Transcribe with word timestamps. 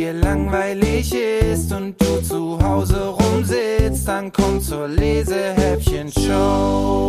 dir 0.00 0.14
langweilig 0.14 1.14
ist 1.14 1.70
und 1.74 2.00
du 2.00 2.22
zu 2.22 2.58
Hause 2.62 3.08
rumsitzt, 3.08 4.08
dann 4.08 4.32
komm 4.32 4.58
zur 4.58 4.88
Lesehäppchen-Show. 4.88 7.00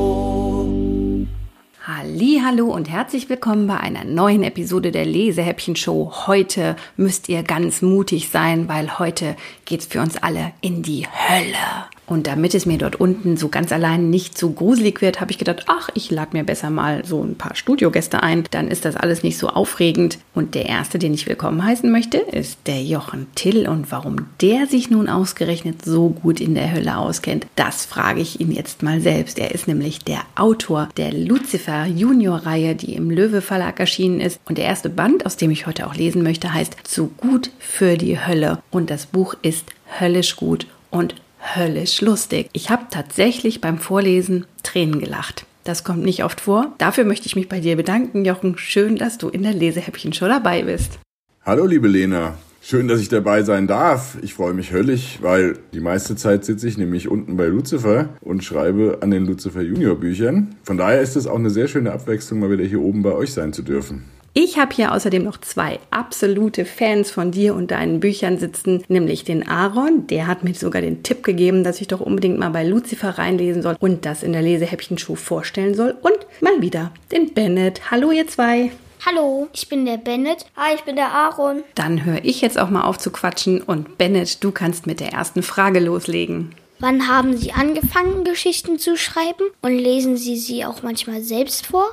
Hallo 2.52 2.66
und 2.66 2.90
herzlich 2.90 3.30
willkommen 3.30 3.68
bei 3.68 3.78
einer 3.78 4.04
neuen 4.04 4.44
Episode 4.44 4.92
der 4.92 5.06
Lesehäppchen 5.06 5.78
Show. 5.78 6.12
Heute 6.28 6.76
müsst 6.98 7.30
ihr 7.30 7.44
ganz 7.44 7.82
mutig 7.82 8.28
sein, 8.28 8.68
weil 8.68 9.00
heute 9.00 9.38
geht's 9.64 9.86
für 9.86 10.02
uns 10.02 10.22
alle 10.22 10.52
in 10.60 10.84
die 10.84 11.08
Hölle. 11.08 11.86
Und 12.08 12.28
damit 12.28 12.54
es 12.54 12.66
mir 12.66 12.78
dort 12.78 12.98
unten 12.98 13.38
so 13.38 13.48
ganz 13.48 13.72
allein 13.72 14.10
nicht 14.10 14.38
so 14.38 14.50
gruselig 14.50 15.02
wird, 15.02 15.22
habe 15.22 15.32
ich 15.32 15.38
gedacht, 15.38 15.66
ach, 15.68 15.90
ich 15.94 16.12
lade 16.12 16.36
mir 16.36 16.44
besser 16.44 16.70
mal 16.70 17.06
so 17.06 17.24
ein 17.24 17.36
paar 17.36 17.56
Studiogäste 17.56 18.22
ein. 18.22 18.44
Dann 18.52 18.68
ist 18.68 18.84
das 18.84 18.96
alles 18.98 19.24
nicht 19.24 19.38
so 19.38 19.48
aufregend. 19.48 20.18
Und 20.34 20.56
der 20.56 20.66
erste, 20.66 21.00
den 21.00 21.14
ich 21.14 21.28
willkommen 21.28 21.64
heißen 21.64 21.90
möchte, 21.90 22.18
ist 22.18 22.60
der 22.66 22.84
Jochen 22.84 23.28
Till. 23.36 23.68
Und 23.68 23.92
warum 23.92 24.28
der 24.42 24.68
sich 24.68 24.90
nun 24.90 25.08
ausgerechnet 25.08 25.86
so 25.86 26.10
gut 26.10 26.42
in 26.42 26.54
der 26.54 26.74
Hölle 26.74 26.98
auskennt, 26.98 27.48
das 27.56 27.86
frage 27.86 28.20
ich 28.20 28.42
ihn 28.42 28.52
jetzt 28.52 28.84
mal 28.84 29.00
selbst. 29.00 29.40
Er 29.40 29.52
ist 29.52 29.68
nämlich 29.68 30.00
der 30.00 30.22
Autor 30.36 30.90
der 30.98 31.14
Lucifer 31.14 31.86
Junior 31.86 32.40
Reihe, 32.40 32.76
die 32.76 32.96
im 32.96 33.10
Löwe 33.10 33.42
Verlag 33.42 33.80
erschienen 33.80 34.20
ist. 34.20 34.40
Und 34.46 34.58
der 34.58 34.66
erste 34.66 34.90
Band, 34.90 35.26
aus 35.26 35.38
dem 35.38 35.52
ich 35.52 35.66
heute 35.66 35.88
auch 35.88 35.96
lesen 35.96 36.24
möchte, 36.24 36.54
heißt 36.54 36.76
Zu 36.84 37.08
gut 37.08 37.52
für 37.60 37.98
die 37.98 38.20
Hölle. 38.20 38.62
Und 38.70 38.90
das 38.90 39.06
Buch 39.06 39.36
ist 39.42 39.66
höllisch 40.00 40.36
gut 40.36 40.68
und 40.90 41.16
höllisch 41.56 42.02
lustig. 42.02 42.50
Ich 42.54 42.70
habe 42.70 42.84
tatsächlich 42.90 43.62
beim 43.62 43.78
Vorlesen 43.78 44.46
Tränen 44.64 45.00
gelacht. 45.00 45.46
Das 45.64 45.84
kommt 45.84 46.04
nicht 46.04 46.24
oft 46.24 46.42
vor. 46.42 46.74
Dafür 46.78 47.04
möchte 47.04 47.28
ich 47.28 47.36
mich 47.36 47.48
bei 47.48 47.60
dir 47.60 47.76
bedanken, 47.76 48.26
Jochen. 48.26 48.58
Schön, 48.58 48.96
dass 48.96 49.18
du 49.18 49.30
in 49.30 49.44
der 49.44 49.54
Lesehäppchen 49.54 50.14
schon 50.14 50.30
dabei 50.30 50.64
bist. 50.64 51.00
Hallo, 51.46 51.66
liebe 51.66 51.88
Lena. 51.88 52.36
Schön, 52.64 52.88
dass 52.88 53.02
ich 53.02 53.10
dabei 53.10 53.42
sein 53.42 53.66
darf. 53.66 54.18
Ich 54.22 54.36
freue 54.36 54.54
mich 54.54 54.72
höllisch, 54.72 55.18
weil 55.22 55.58
die 55.74 55.80
meiste 55.80 56.16
Zeit 56.16 56.46
sitze 56.46 56.68
ich 56.68 56.78
nämlich 56.78 57.08
unten 57.08 57.36
bei 57.36 57.48
Lucifer 57.48 58.10
und 58.22 58.44
schreibe 58.44 59.00
an 59.02 59.10
den 59.10 59.26
Lucifer 59.26 59.62
Junior 59.62 59.96
Büchern. 59.96 60.56
Von 60.64 60.78
daher 60.78 61.02
ist 61.02 61.16
es 61.16 61.26
auch 61.26 61.40
eine 61.40 61.50
sehr 61.50 61.68
schöne 61.68 61.92
Abwechslung, 61.92 62.40
mal 62.40 62.52
wieder 62.52 62.64
hier 62.64 62.82
oben 62.82 63.02
bei 63.02 63.14
euch 63.14 63.34
sein 63.34 63.52
zu 63.52 63.64
dürfen. 63.64 64.04
Ich 64.34 64.58
habe 64.58 64.74
hier 64.74 64.94
außerdem 64.94 65.26
noch 65.26 65.42
zwei 65.42 65.80
absolute 65.90 66.64
Fans 66.64 67.12
von 67.12 67.32
dir 67.32 67.54
und 67.54 67.72
deinen 67.72 68.00
Büchern 68.00 68.38
sitzen, 68.38 68.82
nämlich 68.88 69.26
den 69.26 69.46
Aaron, 69.46 70.08
der 70.08 70.26
hat 70.26 70.46
mir 70.46 70.54
sogar 70.54 70.82
den 70.82 71.04
Tipp 71.04 71.24
gegeben, 71.24 71.66
dass 71.66 71.82
ich 71.82 71.90
doch 71.90 72.00
unbedingt 72.00 72.40
mal 72.40 72.50
bei 72.50 72.64
Lucifer 72.64 73.18
reinlesen 73.18 73.62
soll 73.62 73.76
und 73.82 74.06
das 74.06 74.24
in 74.24 74.32
der 74.32 74.42
Lesehäppchenschuh 74.42 75.16
vorstellen 75.16 75.76
soll. 75.76 75.98
Und 76.02 76.18
mal 76.40 76.62
wieder 76.62 76.94
den 77.12 77.34
Bennett. 77.34 77.92
Hallo 77.92 78.12
ihr 78.12 78.26
zwei. 78.26 78.72
Hallo, 79.06 79.50
ich 79.52 79.68
bin 79.68 79.86
der 79.86 79.98
Bennett. 79.98 80.46
Hi, 80.56 80.76
ich 80.76 80.84
bin 80.84 80.96
der 80.96 81.12
Aaron. 81.12 81.64
Dann 81.76 82.06
höre 82.06 82.24
ich 82.24 82.40
jetzt 82.40 82.58
auch 82.58 82.70
mal 82.70 82.84
auf 82.84 83.00
zu 83.00 83.12
quatschen 83.12 83.62
und 83.62 83.98
Bennett, 83.98 84.42
du 84.46 84.52
kannst 84.52 84.88
mit 84.88 85.02
der 85.02 85.12
ersten 85.12 85.44
Frage 85.44 85.82
loslegen. 85.82 86.56
Wann 86.80 87.10
haben 87.10 87.36
Sie 87.36 87.52
angefangen, 87.52 88.24
Geschichten 88.24 88.80
zu 88.80 88.96
schreiben? 88.96 89.50
Und 89.62 89.78
lesen 89.78 90.16
Sie 90.16 90.38
sie 90.38 90.64
auch 90.64 90.84
manchmal 90.84 91.22
selbst 91.22 91.66
vor? 91.66 91.90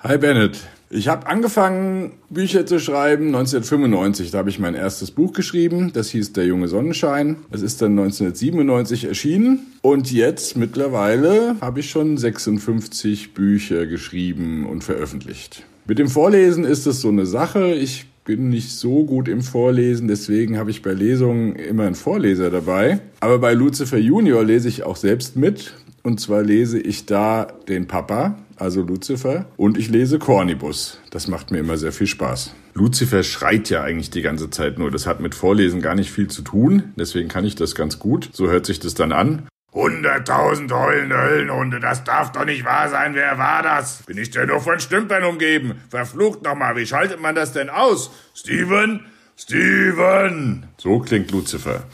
Hi 0.00 0.18
Bennett, 0.18 0.58
ich 0.90 1.08
habe 1.08 1.26
angefangen, 1.26 2.12
Bücher 2.30 2.64
zu 2.64 2.78
schreiben 2.78 3.26
1995. 3.26 4.30
Da 4.30 4.38
habe 4.38 4.48
ich 4.48 4.58
mein 4.58 4.74
erstes 4.74 5.10
Buch 5.10 5.32
geschrieben. 5.32 5.90
Das 5.92 6.08
hieß 6.10 6.32
Der 6.32 6.46
junge 6.46 6.68
Sonnenschein. 6.68 7.36
Es 7.50 7.62
ist 7.62 7.82
dann 7.82 7.92
1997 7.92 9.04
erschienen. 9.04 9.66
Und 9.82 10.10
jetzt 10.10 10.56
mittlerweile 10.56 11.56
habe 11.60 11.80
ich 11.80 11.90
schon 11.90 12.16
56 12.16 13.34
Bücher 13.34 13.86
geschrieben 13.86 14.66
und 14.66 14.82
veröffentlicht. 14.82 15.64
Mit 15.86 15.98
dem 15.98 16.08
Vorlesen 16.08 16.64
ist 16.64 16.86
es 16.86 17.00
so 17.00 17.08
eine 17.08 17.26
Sache. 17.26 17.74
Ich 17.74 18.06
bin 18.24 18.50
nicht 18.50 18.72
so 18.72 19.04
gut 19.04 19.26
im 19.26 19.40
Vorlesen, 19.40 20.06
deswegen 20.06 20.58
habe 20.58 20.70
ich 20.70 20.82
bei 20.82 20.92
Lesungen 20.92 21.56
immer 21.56 21.84
einen 21.84 21.94
Vorleser 21.94 22.50
dabei. 22.50 23.00
Aber 23.20 23.38
bei 23.38 23.54
Lucifer 23.54 23.96
Junior 23.96 24.44
lese 24.44 24.68
ich 24.68 24.82
auch 24.82 24.96
selbst 24.96 25.36
mit. 25.36 25.72
Und 26.02 26.20
zwar 26.20 26.42
lese 26.42 26.78
ich 26.78 27.06
da 27.06 27.46
den 27.68 27.86
Papa, 27.86 28.38
also 28.60 28.82
Lucifer, 28.82 29.46
und 29.56 29.78
ich 29.78 29.88
lese 29.88 30.18
Cornibus. 30.18 31.00
Das 31.10 31.28
macht 31.28 31.50
mir 31.50 31.58
immer 31.58 31.76
sehr 31.76 31.92
viel 31.92 32.06
Spaß. 32.06 32.54
Lucifer 32.74 33.22
schreit 33.22 33.70
ja 33.70 33.82
eigentlich 33.82 34.10
die 34.10 34.22
ganze 34.22 34.50
Zeit 34.50 34.78
nur. 34.78 34.90
Das 34.90 35.06
hat 35.06 35.20
mit 35.20 35.34
Vorlesen 35.34 35.80
gar 35.80 35.94
nicht 35.94 36.10
viel 36.10 36.28
zu 36.28 36.42
tun. 36.42 36.92
Deswegen 36.96 37.28
kann 37.28 37.44
ich 37.44 37.56
das 37.56 37.74
ganz 37.74 37.98
gut. 37.98 38.30
So 38.32 38.48
hört 38.48 38.66
sich 38.66 38.78
das 38.80 38.94
dann 38.94 39.12
an. 39.12 39.48
Hunderttausend 39.72 40.72
heulende 40.72 41.16
Höllenhunde, 41.16 41.78
das 41.78 42.02
darf 42.02 42.32
doch 42.32 42.46
nicht 42.46 42.64
wahr 42.64 42.88
sein. 42.88 43.14
Wer 43.14 43.36
war 43.36 43.62
das? 43.62 44.02
Bin 44.06 44.16
ich 44.16 44.30
denn 44.30 44.48
nur 44.48 44.60
von 44.60 44.80
Stümpern 44.80 45.24
umgeben? 45.24 45.74
Verflucht 45.90 46.42
nochmal, 46.42 46.74
wie 46.76 46.86
schaltet 46.86 47.20
man 47.20 47.34
das 47.34 47.52
denn 47.52 47.68
aus? 47.68 48.10
Steven? 48.34 49.04
Steven! 49.36 50.66
So 50.78 51.00
klingt 51.00 51.30
Lucifer. 51.30 51.84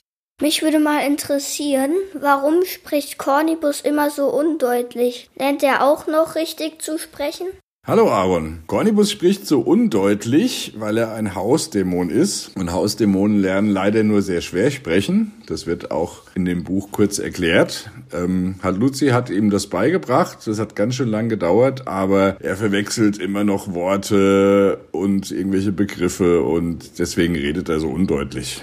Mich 0.45 0.61
würde 0.61 0.79
mal 0.79 1.07
interessieren, 1.07 1.93
warum 2.13 2.67
spricht 2.67 3.17
Cornibus 3.17 3.81
immer 3.81 4.11
so 4.11 4.27
undeutlich? 4.27 5.31
Lernt 5.39 5.63
er 5.63 5.83
auch 5.83 6.07
noch 6.07 6.35
richtig 6.35 6.83
zu 6.83 6.99
sprechen? 6.99 7.47
Hallo 7.87 8.11
Aaron. 8.11 8.59
Cornibus 8.67 9.11
spricht 9.11 9.47
so 9.47 9.61
undeutlich, 9.61 10.75
weil 10.77 10.99
er 10.99 11.15
ein 11.15 11.35
Hausdämon 11.35 12.11
ist. 12.11 12.55
Und 12.59 12.73
Hausdämonen 12.73 13.41
lernen 13.41 13.71
leider 13.71 14.03
nur 14.03 14.21
sehr 14.21 14.43
schwer 14.43 14.71
sprechen. 14.71 15.33
Das 15.47 15.67
wird 15.67 15.91
auch 15.91 16.25
in 16.35 16.45
dem 16.45 16.63
Buch 16.63 16.89
kurz 16.93 17.19
erklärt. 17.19 17.91
Ähm, 18.13 18.57
Luzi 18.63 19.09
hat 19.09 19.31
ihm 19.31 19.49
das 19.49 19.69
beigebracht. 19.69 20.47
Das 20.47 20.59
hat 20.59 20.77
ganz 20.77 20.97
schön 20.97 21.09
lang 21.09 21.31
gedauert, 21.31 21.89
aber 21.89 22.37
er 22.41 22.59
verwechselt 22.59 23.17
immer 23.17 23.45
noch 23.45 23.73
Worte 23.73 24.81
und 24.93 25.31
irgendwelche 25.31 25.73
Begriffe 25.73 26.43
und 26.43 26.99
deswegen 26.99 27.35
redet 27.35 27.71
er 27.71 27.81
so 27.81 27.89
undeutlich. 27.89 28.63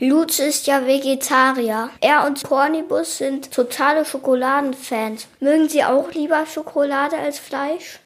Lutz 0.00 0.38
ist 0.38 0.68
ja 0.68 0.86
Vegetarier. 0.86 1.90
Er 2.00 2.24
und 2.24 2.44
Cornibus 2.44 3.18
sind 3.18 3.50
totale 3.50 4.04
Schokoladenfans. 4.04 5.26
Mögen 5.40 5.68
Sie 5.68 5.82
auch 5.82 6.12
lieber 6.12 6.46
Schokolade 6.46 7.16
als 7.16 7.40
Fleisch? 7.40 7.98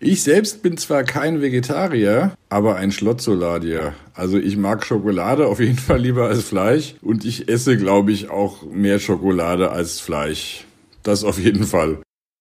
Ich 0.00 0.22
selbst 0.22 0.62
bin 0.62 0.78
zwar 0.78 1.04
kein 1.04 1.42
Vegetarier, 1.42 2.34
aber 2.48 2.76
ein 2.76 2.92
Schlotzoladier. 2.92 3.94
Also 4.14 4.38
ich 4.38 4.56
mag 4.56 4.86
Schokolade 4.86 5.46
auf 5.46 5.60
jeden 5.60 5.78
Fall 5.78 6.00
lieber 6.00 6.28
als 6.28 6.44
Fleisch 6.44 6.94
und 7.02 7.26
ich 7.26 7.46
esse, 7.48 7.76
glaube 7.76 8.12
ich, 8.12 8.30
auch 8.30 8.62
mehr 8.62 8.98
Schokolade 8.98 9.70
als 9.70 10.00
Fleisch. 10.00 10.64
Das 11.02 11.24
auf 11.24 11.38
jeden 11.38 11.64
Fall. 11.64 11.98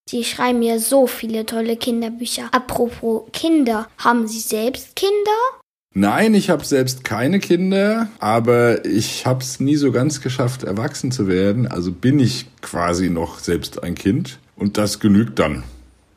Sie 0.10 0.24
schreiben 0.24 0.62
ja 0.62 0.80
so 0.80 1.08
viele 1.08 1.46
tolle 1.46 1.76
Kinderbücher. 1.76 2.50
Apropos 2.54 3.24
Kinder, 3.34 3.90
haben 3.98 4.28
Sie 4.28 4.40
selbst 4.40 4.96
Kinder? 4.96 5.63
Nein, 5.96 6.34
ich 6.34 6.50
habe 6.50 6.66
selbst 6.66 7.04
keine 7.04 7.40
Kinder, 7.40 8.08
aber 8.20 8.84
ich 8.84 9.28
habe 9.28 9.42
es 9.42 9.60
nie 9.60 9.76
so 9.76 9.92
ganz 9.92 10.22
geschafft, 10.22 10.64
erwachsen 10.64 11.12
zu 11.12 11.28
werden. 11.28 11.68
Also 11.68 11.92
bin 11.92 12.18
ich 12.20 12.48
quasi 12.62 13.12
noch 13.12 13.38
selbst 13.38 13.84
ein 13.84 13.94
Kind 13.94 14.40
und 14.56 14.78
das 14.80 15.00
genügt 15.00 15.38
dann. 15.38 15.64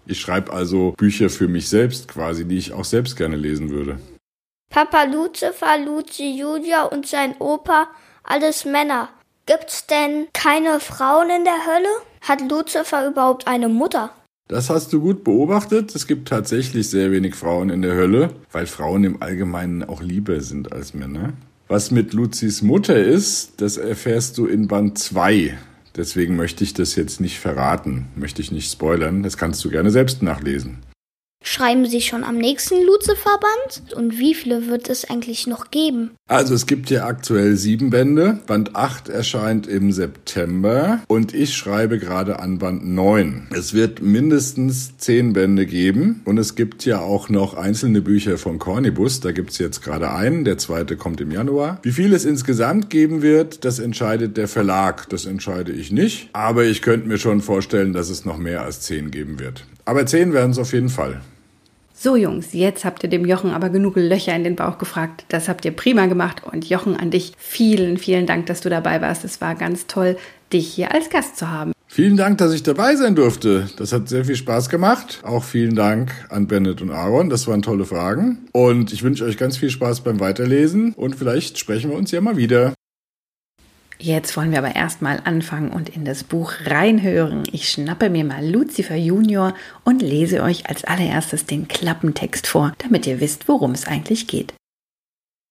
Ich 0.06 0.20
schreibe 0.20 0.52
also 0.52 0.94
Bücher 0.96 1.28
für 1.28 1.46
mich 1.46 1.68
selbst 1.68 2.08
quasi, 2.08 2.46
die 2.46 2.56
ich 2.56 2.72
auch 2.72 2.86
selbst 2.86 3.16
gerne 3.16 3.36
lesen 3.36 3.68
würde. 3.68 3.98
Papa 4.70 5.04
Lucifer, 5.04 5.78
Luzi 5.84 6.38
Julia 6.38 6.84
und 6.84 7.06
sein 7.06 7.34
Opa, 7.38 7.88
alles 8.24 8.64
Männer. 8.64 9.10
Gibt's 9.44 9.86
denn 9.86 10.26
keine 10.32 10.80
Frauen 10.80 11.28
in 11.28 11.44
der 11.44 11.66
Hölle? 11.66 11.88
Hat 12.22 12.40
Lucifer 12.50 13.06
überhaupt 13.06 13.46
eine 13.46 13.68
Mutter? 13.68 14.10
Das 14.48 14.70
hast 14.70 14.92
du 14.92 15.00
gut 15.00 15.24
beobachtet. 15.24 15.94
Es 15.96 16.06
gibt 16.06 16.28
tatsächlich 16.28 16.88
sehr 16.88 17.10
wenig 17.10 17.34
Frauen 17.34 17.68
in 17.68 17.82
der 17.82 17.96
Hölle, 17.96 18.30
weil 18.52 18.66
Frauen 18.66 19.02
im 19.02 19.20
Allgemeinen 19.20 19.82
auch 19.82 20.02
lieber 20.02 20.40
sind 20.40 20.72
als 20.72 20.94
Männer. 20.94 21.32
Was 21.66 21.90
mit 21.90 22.12
Luzis 22.12 22.62
Mutter 22.62 22.96
ist, 22.96 23.60
das 23.60 23.76
erfährst 23.76 24.38
du 24.38 24.46
in 24.46 24.68
Band 24.68 24.98
2. 24.98 25.58
Deswegen 25.96 26.36
möchte 26.36 26.62
ich 26.62 26.74
das 26.74 26.94
jetzt 26.94 27.20
nicht 27.20 27.40
verraten, 27.40 28.06
möchte 28.14 28.40
ich 28.40 28.52
nicht 28.52 28.70
spoilern. 28.70 29.24
Das 29.24 29.36
kannst 29.36 29.64
du 29.64 29.70
gerne 29.70 29.90
selbst 29.90 30.22
nachlesen. 30.22 30.78
Schreiben 31.48 31.86
Sie 31.86 32.00
schon 32.00 32.24
am 32.24 32.38
nächsten 32.38 32.74
Lucifer-Band? 32.84 33.94
Und 33.94 34.18
wie 34.18 34.34
viele 34.34 34.66
wird 34.66 34.90
es 34.90 35.08
eigentlich 35.08 35.46
noch 35.46 35.70
geben? 35.70 36.10
Also 36.26 36.54
es 36.54 36.66
gibt 36.66 36.90
ja 36.90 37.06
aktuell 37.06 37.54
sieben 37.54 37.90
Bände. 37.90 38.40
Band 38.48 38.74
8 38.74 39.08
erscheint 39.08 39.68
im 39.68 39.92
September 39.92 41.02
und 41.06 41.34
ich 41.34 41.54
schreibe 41.54 42.00
gerade 42.00 42.40
an 42.40 42.58
Band 42.58 42.84
9. 42.84 43.46
Es 43.54 43.74
wird 43.74 44.02
mindestens 44.02 44.98
zehn 44.98 45.34
Bände 45.34 45.66
geben 45.66 46.20
und 46.24 46.36
es 46.36 46.56
gibt 46.56 46.84
ja 46.84 46.98
auch 46.98 47.28
noch 47.28 47.54
einzelne 47.54 48.02
Bücher 48.02 48.38
von 48.38 48.58
Cornibus. 48.58 49.20
Da 49.20 49.30
gibt's 49.30 49.58
jetzt 49.58 49.82
gerade 49.84 50.10
einen, 50.10 50.44
der 50.44 50.58
zweite 50.58 50.96
kommt 50.96 51.20
im 51.20 51.30
Januar. 51.30 51.78
Wie 51.84 51.92
viel 51.92 52.12
es 52.12 52.24
insgesamt 52.24 52.90
geben 52.90 53.22
wird, 53.22 53.64
das 53.64 53.78
entscheidet 53.78 54.36
der 54.36 54.48
Verlag. 54.48 55.08
Das 55.10 55.26
entscheide 55.26 55.70
ich 55.70 55.92
nicht. 55.92 56.28
Aber 56.32 56.64
ich 56.64 56.82
könnte 56.82 57.06
mir 57.06 57.18
schon 57.18 57.40
vorstellen, 57.40 57.92
dass 57.92 58.10
es 58.10 58.24
noch 58.24 58.36
mehr 58.36 58.62
als 58.62 58.80
zehn 58.80 59.12
geben 59.12 59.38
wird. 59.38 59.64
Aber 59.84 60.06
zehn 60.06 60.32
werden 60.32 60.50
es 60.50 60.58
auf 60.58 60.72
jeden 60.72 60.88
Fall. 60.88 61.20
So 61.98 62.14
Jungs, 62.14 62.52
jetzt 62.52 62.84
habt 62.84 63.02
ihr 63.04 63.08
dem 63.08 63.24
Jochen 63.24 63.52
aber 63.52 63.70
genug 63.70 63.96
Löcher 63.96 64.36
in 64.36 64.44
den 64.44 64.54
Bauch 64.54 64.76
gefragt. 64.76 65.24
Das 65.30 65.48
habt 65.48 65.64
ihr 65.64 65.70
prima 65.70 66.04
gemacht 66.04 66.42
und 66.44 66.68
Jochen 66.68 66.94
an 66.94 67.10
dich 67.10 67.32
vielen, 67.38 67.96
vielen 67.96 68.26
Dank, 68.26 68.44
dass 68.46 68.60
du 68.60 68.68
dabei 68.68 69.00
warst. 69.00 69.24
Es 69.24 69.40
war 69.40 69.54
ganz 69.54 69.86
toll, 69.86 70.18
dich 70.52 70.68
hier 70.68 70.92
als 70.92 71.08
Gast 71.08 71.38
zu 71.38 71.50
haben. 71.50 71.72
Vielen 71.86 72.18
Dank, 72.18 72.36
dass 72.36 72.52
ich 72.52 72.62
dabei 72.62 72.96
sein 72.96 73.14
durfte. 73.14 73.70
Das 73.78 73.94
hat 73.94 74.10
sehr 74.10 74.26
viel 74.26 74.36
Spaß 74.36 74.68
gemacht. 74.68 75.20
Auch 75.22 75.42
vielen 75.42 75.74
Dank 75.74 76.12
an 76.28 76.46
Bennett 76.46 76.82
und 76.82 76.90
Aaron. 76.90 77.30
Das 77.30 77.46
waren 77.46 77.62
tolle 77.62 77.86
Fragen. 77.86 78.46
Und 78.52 78.92
ich 78.92 79.02
wünsche 79.02 79.24
euch 79.24 79.38
ganz 79.38 79.56
viel 79.56 79.70
Spaß 79.70 80.02
beim 80.02 80.20
Weiterlesen 80.20 80.92
und 80.92 81.16
vielleicht 81.16 81.58
sprechen 81.58 81.90
wir 81.90 81.96
uns 81.96 82.10
ja 82.10 82.20
mal 82.20 82.36
wieder. 82.36 82.74
Jetzt 83.98 84.36
wollen 84.36 84.50
wir 84.50 84.58
aber 84.58 84.76
erstmal 84.76 85.20
anfangen 85.24 85.70
und 85.70 85.88
in 85.88 86.04
das 86.04 86.22
Buch 86.22 86.52
reinhören. 86.64 87.44
Ich 87.52 87.68
schnappe 87.68 88.10
mir 88.10 88.24
mal 88.24 88.46
Lucifer 88.46 88.96
Junior 88.96 89.54
und 89.84 90.02
lese 90.02 90.42
euch 90.42 90.68
als 90.68 90.84
allererstes 90.84 91.46
den 91.46 91.66
Klappentext 91.66 92.46
vor, 92.46 92.72
damit 92.78 93.06
ihr 93.06 93.20
wisst, 93.20 93.48
worum 93.48 93.72
es 93.72 93.86
eigentlich 93.86 94.26
geht. 94.26 94.54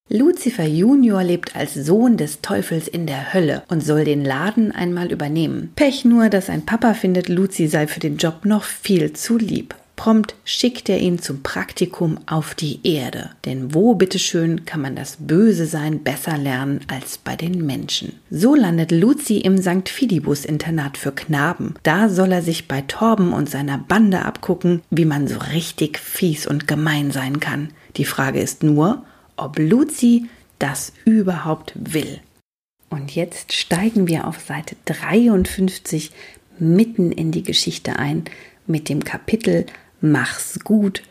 Lucifer 0.07 0.65
Junior 0.65 1.23
lebt 1.23 1.55
als 1.55 1.73
Sohn 1.73 2.15
des 2.15 2.41
Teufels 2.41 2.87
in 2.87 3.07
der 3.07 3.33
Hölle 3.33 3.63
und 3.69 3.81
soll 3.81 4.03
den 4.05 4.23
Laden 4.23 4.71
einmal 4.71 5.11
übernehmen. 5.11 5.71
Pech 5.75 6.05
nur, 6.05 6.29
dass 6.29 6.45
sein 6.45 6.63
Papa 6.63 6.93
findet, 6.93 7.27
Luzi 7.27 7.65
sei 7.65 7.87
für 7.87 7.99
den 7.99 8.17
Job 8.17 8.45
noch 8.45 8.63
viel 8.63 9.13
zu 9.13 9.39
lieb. 9.39 9.73
Prompt 9.95 10.35
schickt 10.43 10.89
er 10.89 10.99
ihn 10.99 11.19
zum 11.19 11.41
Praktikum 11.41 12.19
auf 12.25 12.53
die 12.53 12.79
Erde. 12.83 13.31
Denn 13.45 13.73
wo, 13.73 13.95
bitteschön, 13.95 14.65
kann 14.65 14.81
man 14.81 14.95
das 14.95 15.17
Böse 15.19 15.65
sein 15.65 16.03
besser 16.03 16.37
lernen 16.37 16.81
als 16.87 17.17
bei 17.17 17.35
den 17.35 17.65
Menschen? 17.65 18.13
So 18.29 18.55
landet 18.55 18.91
Luzi 18.91 19.37
im 19.37 19.57
St. 19.57 19.89
Fidibus-Internat 19.89 20.97
für 20.97 21.11
Knaben. 21.11 21.75
Da 21.83 22.09
soll 22.09 22.31
er 22.31 22.41
sich 22.41 22.67
bei 22.67 22.81
Torben 22.81 23.33
und 23.33 23.49
seiner 23.49 23.77
Bande 23.77 24.23
abgucken, 24.23 24.81
wie 24.89 25.05
man 25.05 25.27
so 25.27 25.37
richtig 25.37 25.97
fies 25.97 26.45
und 26.45 26.67
gemein 26.67 27.11
sein 27.11 27.39
kann. 27.39 27.69
Die 27.97 28.05
Frage 28.05 28.41
ist 28.41 28.63
nur, 28.63 29.05
ob 29.37 29.57
Luzi 29.57 30.27
das 30.59 30.93
überhaupt 31.05 31.73
will. 31.75 32.19
Und 32.89 33.15
jetzt 33.15 33.53
steigen 33.53 34.07
wir 34.07 34.27
auf 34.27 34.39
Seite 34.39 34.75
53 34.85 36.11
mitten 36.59 37.11
in 37.11 37.31
die 37.31 37.43
Geschichte 37.43 37.97
ein 37.97 38.25
mit 38.67 38.89
dem 38.89 39.03
Kapitel 39.03 39.65
Mach's 40.05 40.59
gut, 40.59 41.01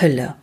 Hölle. 0.00 0.34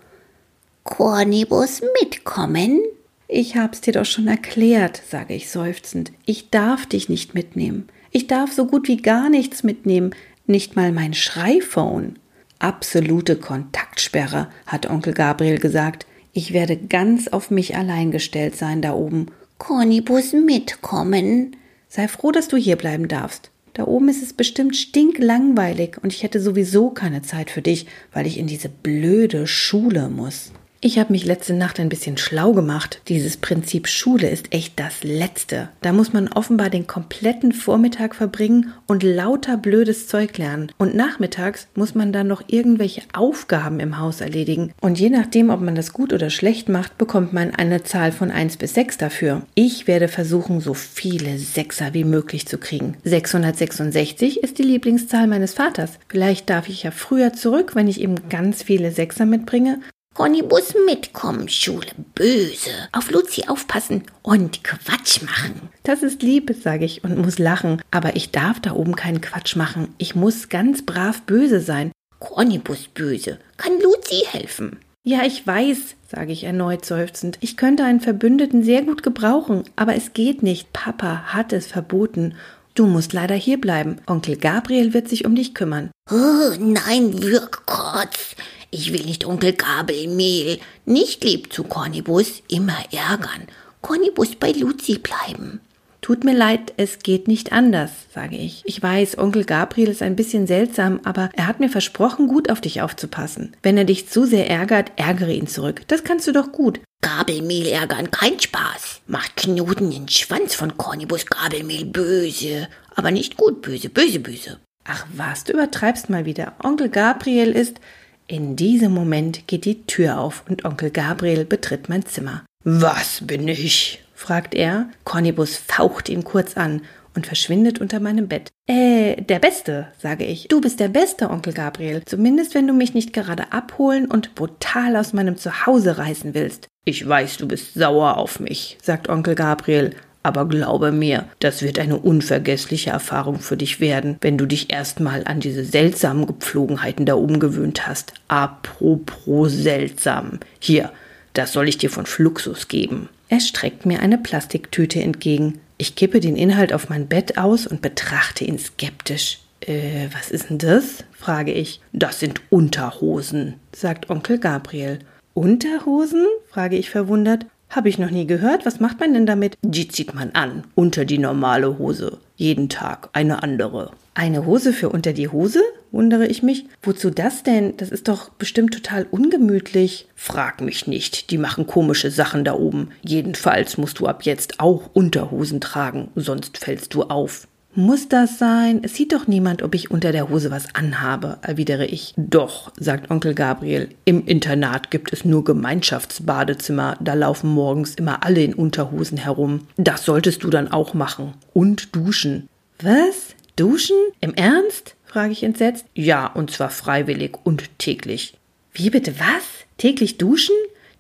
Kornibus 0.84 1.82
mitkommen? 2.00 2.84
Ich 3.28 3.58
hab's 3.58 3.82
dir 3.82 3.94
doch 3.94 4.06
schon 4.06 4.28
erklärt, 4.28 5.02
sage 5.10 5.34
ich 5.34 5.50
seufzend. 5.50 6.12
Ich 6.24 6.52
darf 6.52 6.86
dich 6.86 7.10
nicht 7.10 7.34
mitnehmen. 7.34 7.90
Ich 8.12 8.28
darf 8.28 8.52
so 8.52 8.68
gut 8.68 8.88
wie 8.88 8.98
gar 8.98 9.32
nichts 9.32 9.64
mitnehmen, 9.64 10.14
nicht 10.46 10.76
mal 10.76 10.92
mein 10.92 11.16
Schreiphone. 11.16 12.20
Absolute 12.60 13.38
Kontaktsperre, 13.38 14.50
hat 14.68 14.88
Onkel 14.88 15.16
Gabriel 15.16 15.58
gesagt. 15.58 16.06
Ich 16.32 16.54
werde 16.54 16.78
ganz 16.78 17.28
auf 17.28 17.50
mich 17.50 17.76
allein 17.76 18.12
gestellt 18.12 18.56
sein 18.56 18.84
da 18.84 18.94
oben. 18.94 19.32
Kornibus 19.58 20.32
mitkommen? 20.32 21.56
Sei 21.90 22.08
froh, 22.08 22.32
dass 22.32 22.50
du 22.50 22.58
hier 22.58 22.76
bleiben 22.76 23.08
darfst. 23.08 23.50
Da 23.76 23.86
oben 23.86 24.08
ist 24.08 24.24
es 24.24 24.32
bestimmt 24.32 24.78
stinklangweilig 24.78 25.98
und 26.02 26.14
ich 26.14 26.24
hätte 26.24 26.40
sowieso 26.40 26.92
keine 26.92 27.24
Zeit 27.24 27.50
für 27.50 27.62
dich, 27.62 27.88
weil 28.14 28.26
ich 28.26 28.38
in 28.38 28.48
diese 28.48 28.70
blöde 28.70 29.48
Schule 29.48 30.08
muss. 30.08 30.54
Ich 30.86 31.00
habe 31.00 31.14
mich 31.14 31.26
letzte 31.26 31.56
Nacht 31.56 31.80
ein 31.80 31.90
bisschen 31.90 32.16
schlau 32.16 32.52
gemacht. 32.52 33.02
Dieses 33.08 33.38
Prinzip 33.38 33.88
Schule 33.88 34.30
ist 34.30 34.54
echt 34.54 34.80
das 34.80 35.04
Letzte. 35.04 35.70
Da 35.82 35.92
muss 35.92 36.14
man 36.14 36.28
offenbar 36.28 36.70
den 36.70 36.86
kompletten 36.86 37.54
Vormittag 37.54 38.14
verbringen 38.14 38.72
und 38.86 39.02
lauter 39.02 39.58
blödes 39.58 40.08
Zeug 40.08 40.38
lernen. 40.38 40.72
Und 40.78 40.94
nachmittags 40.94 41.68
muss 41.74 41.96
man 41.96 42.14
dann 42.14 42.28
noch 42.28 42.44
irgendwelche 42.46 43.02
Aufgaben 43.14 43.80
im 43.80 43.98
Haus 43.98 44.22
erledigen. 44.22 44.74
Und 44.80 45.00
je 45.00 45.10
nachdem, 45.10 45.50
ob 45.50 45.60
man 45.60 45.74
das 45.74 45.92
gut 45.92 46.14
oder 46.14 46.30
schlecht 46.30 46.70
macht, 46.70 47.00
bekommt 47.00 47.34
man 47.34 47.56
eine 47.56 47.82
Zahl 47.82 48.12
von 48.12 48.30
1 48.30 48.58
bis 48.58 48.76
6 48.76 49.00
dafür. 49.00 49.42
Ich 49.56 49.88
werde 49.88 50.08
versuchen, 50.08 50.62
so 50.62 50.76
viele 50.76 51.40
Sechser 51.40 51.96
wie 51.96 52.04
möglich 52.04 52.48
zu 52.48 52.60
kriegen. 52.60 52.96
666 53.04 54.44
ist 54.44 54.60
die 54.60 54.64
Lieblingszahl 54.64 55.26
meines 55.26 55.56
Vaters. 55.56 55.94
Vielleicht 56.10 56.48
darf 56.52 56.70
ich 56.70 56.84
ja 56.84 56.92
früher 56.92 57.34
zurück, 57.34 57.74
wenn 57.74 57.88
ich 57.88 58.02
ihm 58.02 58.30
ganz 58.30 58.62
viele 58.62 58.92
Sechser 58.92 59.26
mitbringe 59.26 59.80
Conny-Bus 60.16 60.76
mitkommen, 60.86 61.50
Schule 61.50 61.92
böse. 62.16 62.70
Auf 62.94 63.12
Luzi 63.12 63.50
aufpassen 63.50 64.04
und 64.22 64.64
Quatsch 64.64 65.22
machen. 65.22 65.68
Das 65.84 66.04
ist 66.04 66.24
lieb, 66.24 66.56
sage 66.64 66.86
ich 66.86 67.04
und 67.04 67.18
muss 67.18 67.38
lachen. 67.38 67.82
Aber 67.92 68.16
ich 68.16 68.32
darf 68.32 68.62
da 68.62 68.72
oben 68.72 68.96
keinen 68.96 69.20
Quatsch 69.20 69.58
machen. 69.58 69.94
Ich 69.98 70.16
muss 70.16 70.48
ganz 70.48 70.86
brav 70.86 71.24
böse 71.24 71.60
sein. 71.60 71.92
Conny-Bus 72.20 72.88
böse. 72.94 73.40
Kann 73.58 73.74
Luzi 73.82 74.24
helfen? 74.26 74.80
Ja, 75.04 75.24
ich 75.26 75.46
weiß, 75.46 75.96
sage 76.08 76.32
ich 76.32 76.46
erneut 76.46 76.86
seufzend. 76.86 77.38
Ich 77.42 77.58
könnte 77.58 77.84
einen 77.84 78.00
Verbündeten 78.00 78.64
sehr 78.64 78.84
gut 78.84 79.04
gebrauchen, 79.04 79.66
aber 79.76 79.96
es 79.96 80.14
geht 80.14 80.42
nicht. 80.44 80.72
Papa 80.72 81.34
hat 81.34 81.52
es 81.52 81.68
verboten. 81.68 82.36
Du 82.74 82.88
musst 82.88 83.12
leider 83.12 83.36
hier 83.36 83.60
bleiben. 83.60 83.98
Onkel 84.08 84.38
Gabriel 84.38 84.94
wird 84.94 85.10
sich 85.10 85.26
um 85.26 85.36
dich 85.36 85.54
kümmern. 85.54 85.92
Oh, 86.10 86.56
nein, 86.58 87.22
Wirkkotz. 87.22 88.38
Ich 88.72 88.94
will 88.94 89.06
nicht 89.06 89.26
Onkel 89.26 89.54
Gabelmehl, 89.54 90.60
nicht 90.86 91.24
lieb 91.24 91.52
zu 91.54 91.64
Cornibus, 91.64 92.44
immer 92.48 92.78
ärgern. 92.92 93.48
Cornibus 93.82 94.36
bei 94.36 94.52
Luzi 94.52 94.98
bleiben. 94.98 95.62
Tut 96.06 96.24
mir 96.24 96.36
leid, 96.36 96.74
es 96.78 97.00
geht 97.00 97.28
nicht 97.28 97.52
anders, 97.52 97.90
sage 98.14 98.36
ich. 98.36 98.62
Ich 98.64 98.82
weiß, 98.82 99.18
Onkel 99.18 99.44
Gabriel 99.44 99.90
ist 99.90 100.04
ein 100.04 100.16
bisschen 100.16 100.46
seltsam, 100.46 101.00
aber 101.04 101.32
er 101.34 101.48
hat 101.48 101.60
mir 101.60 101.70
versprochen, 101.70 102.28
gut 102.28 102.52
auf 102.52 102.62
dich 102.62 102.84
aufzupassen. 102.84 103.56
Wenn 103.64 103.76
er 103.76 103.86
dich 103.86 104.08
zu 104.08 104.26
sehr 104.26 104.48
ärgert, 104.48 104.92
ärgere 104.98 105.32
ihn 105.32 105.48
zurück. 105.48 105.82
Das 105.88 106.04
kannst 106.04 106.28
du 106.28 106.32
doch 106.32 106.52
gut. 106.52 106.80
Gabelmehl 107.02 107.66
ärgern, 107.66 108.12
kein 108.12 108.40
Spaß. 108.40 109.02
Macht 109.08 109.36
Knoten 109.36 109.90
den 109.90 110.08
Schwanz 110.08 110.54
von 110.54 110.78
Cornibus 110.78 111.26
Gabelmehl 111.26 111.86
böse. 111.86 112.68
Aber 112.96 113.10
nicht 113.10 113.36
gut 113.36 113.64
böse, 113.64 113.90
böse, 113.90 114.20
böse. 114.20 114.60
Ach 114.84 115.08
was, 115.16 115.44
du 115.44 115.54
übertreibst 115.54 116.12
mal 116.12 116.26
wieder. 116.26 116.54
Onkel 116.64 116.90
Gabriel 116.90 117.52
ist 117.52 117.78
in 118.28 118.56
diesem 118.56 118.92
Moment 118.92 119.48
geht 119.48 119.66
die 119.66 119.84
Tür 119.84 120.20
auf 120.20 120.44
und 120.50 120.66
Onkel 120.66 120.90
Gabriel 120.90 121.46
betritt 121.46 121.90
mein 121.90 122.06
Zimmer. 122.06 122.44
Was 122.64 123.26
bin 123.26 123.48
ich? 123.48 124.02
fragt 124.14 124.56
er. 124.56 124.90
Cornibus 125.04 125.58
faucht 125.58 126.10
ihn 126.10 126.24
kurz 126.24 126.58
an 126.58 126.82
und 127.16 127.28
verschwindet 127.28 127.80
unter 127.80 128.00
meinem 128.00 128.28
Bett. 128.28 128.50
Äh, 128.68 129.22
der 129.22 129.40
Beste, 129.40 129.88
sage 130.00 130.26
ich. 130.26 130.48
Du 130.48 130.62
bist 130.62 130.80
der 130.80 130.88
Beste, 130.88 131.30
Onkel 131.30 131.54
Gabriel. 131.54 132.02
Zumindest 132.06 132.56
wenn 132.56 132.68
du 132.68 132.74
mich 132.74 132.94
nicht 132.94 133.14
gerade 133.14 133.52
abholen 133.52 134.06
und 134.06 134.36
brutal 134.36 134.96
aus 134.96 135.14
meinem 135.14 135.38
Zuhause 135.38 135.98
reißen 135.98 136.34
willst. 136.34 136.68
Ich 136.86 137.08
weiß, 137.08 137.38
du 137.38 137.48
bist 137.48 137.74
sauer 137.74 138.18
auf 138.18 138.40
mich, 138.40 138.78
sagt 138.82 139.10
Onkel 139.10 139.36
Gabriel, 139.36 139.96
aber 140.26 140.48
glaube 140.48 140.92
mir, 140.92 141.26
das 141.40 141.62
wird 141.62 141.78
eine 141.78 141.98
unvergessliche 141.98 142.90
Erfahrung 142.90 143.40
für 143.40 143.58
dich 143.58 143.80
werden, 143.80 144.18
wenn 144.22 144.40
du 144.40 144.48
dich 144.48 144.74
erstmal 144.74 145.24
an 145.26 145.40
diese 145.40 145.64
seltsamen 145.64 146.26
Gepflogenheiten 146.26 147.06
da 147.06 147.14
oben 147.14 147.40
gewöhnt 147.40 147.86
hast. 147.86 148.14
Apropos 148.28 149.52
seltsam. 149.52 150.40
Hier, 150.60 150.92
das 151.34 151.54
soll 151.54 151.70
ich 151.70 151.78
dir 151.78 151.92
von 151.92 152.08
Fluxus 152.08 152.68
geben. 152.68 153.08
Er 153.30 153.40
streckt 153.40 153.86
mir 153.86 154.00
eine 154.00 154.18
Plastiktüte 154.18 155.00
entgegen. 155.00 155.60
Ich 155.78 155.96
kippe 155.96 156.20
den 156.20 156.36
Inhalt 156.36 156.74
auf 156.74 156.90
mein 156.90 157.06
Bett 157.06 157.38
aus 157.38 157.68
und 157.68 157.84
betrachte 157.84 158.46
ihn 158.46 158.58
skeptisch. 158.58 159.40
Äh, 159.62 160.08
was 160.12 160.32
ist 160.32 160.50
denn 160.50 160.58
das? 160.58 161.04
frage 161.14 161.52
ich. 161.52 161.82
Das 161.94 162.20
sind 162.20 162.42
Unterhosen, 162.50 163.56
sagt 163.76 164.10
Onkel 164.10 164.40
Gabriel. 164.40 165.00
Unterhosen? 165.36 166.26
frage 166.50 166.78
ich 166.78 166.90
verwundert. 166.90 167.46
Habe 167.76 167.90
ich 167.90 168.00
noch 168.00 168.10
nie 168.10 168.26
gehört. 168.26 168.66
Was 168.66 168.80
macht 168.80 169.02
man 169.02 169.14
denn 169.14 169.26
damit? 169.26 169.58
Die 169.62 169.90
zieht 169.90 170.14
man 170.14 170.32
an. 170.32 170.64
Unter 170.76 171.04
die 171.04 171.18
normale 171.18 171.78
Hose. 171.78 172.20
Jeden 172.38 172.70
Tag 172.70 173.10
eine 173.12 173.44
andere. 173.44 173.92
Eine 174.14 174.46
Hose 174.46 174.72
für 174.72 174.88
unter 174.88 175.12
die 175.12 175.28
Hose? 175.28 175.62
wundere 175.92 176.26
ich 176.28 176.42
mich. 176.42 176.66
Wozu 176.84 177.10
das 177.10 177.44
denn? 177.44 177.76
Das 177.78 177.90
ist 177.90 178.08
doch 178.08 178.30
bestimmt 178.30 178.74
total 178.74 179.08
ungemütlich. 179.12 180.08
Frag 180.16 180.62
mich 180.62 180.88
nicht. 180.88 181.32
Die 181.32 181.38
machen 181.38 181.68
komische 181.68 182.12
Sachen 182.12 182.46
da 182.46 182.54
oben. 182.54 182.92
Jedenfalls 183.02 183.78
musst 183.78 184.00
du 184.00 184.08
ab 184.08 184.24
jetzt 184.24 184.60
auch 184.60 184.90
Unterhosen 184.94 185.60
tragen, 185.62 186.12
sonst 186.16 186.58
fällst 186.58 186.94
du 186.94 187.04
auf. 187.04 187.48
Muss 187.78 188.08
das 188.08 188.40
sein? 188.40 188.80
Es 188.84 188.96
sieht 188.96 189.12
doch 189.12 189.28
niemand, 189.28 189.62
ob 189.62 189.76
ich 189.76 189.92
unter 189.92 190.14
der 190.14 190.30
Hose 190.30 190.50
was 190.50 190.74
anhabe, 190.74 191.40
erwidere 191.42 191.86
ich. 191.86 192.14
Doch, 192.16 192.72
sagt 192.80 193.12
Onkel 193.12 193.34
Gabriel, 193.34 193.90
im 194.06 194.26
Internat 194.26 194.92
gibt 194.92 195.12
es 195.12 195.26
nur 195.26 195.44
Gemeinschaftsbadezimmer, 195.44 196.98
da 197.02 197.14
laufen 197.14 197.50
morgens 197.50 197.96
immer 197.96 198.24
alle 198.24 198.42
in 198.42 198.54
Unterhosen 198.54 199.18
herum. 199.18 199.68
Das 199.76 200.06
solltest 200.06 200.44
du 200.44 200.50
dann 200.50 200.72
auch 200.72 200.94
machen. 200.94 201.34
Und 201.54 201.94
duschen. 201.94 202.48
Was? 202.82 203.36
Duschen? 203.58 203.98
Im 204.22 204.34
Ernst? 204.36 204.96
frage 205.04 205.34
ich 205.34 205.44
entsetzt. 205.44 205.86
Ja, 205.94 206.28
und 206.28 206.52
zwar 206.52 206.70
freiwillig 206.70 207.38
und 207.44 207.78
täglich. 207.78 208.38
Wie 208.74 208.90
bitte 208.90 209.20
was? 209.20 209.44
Täglich 209.78 210.18
duschen? 210.18 210.56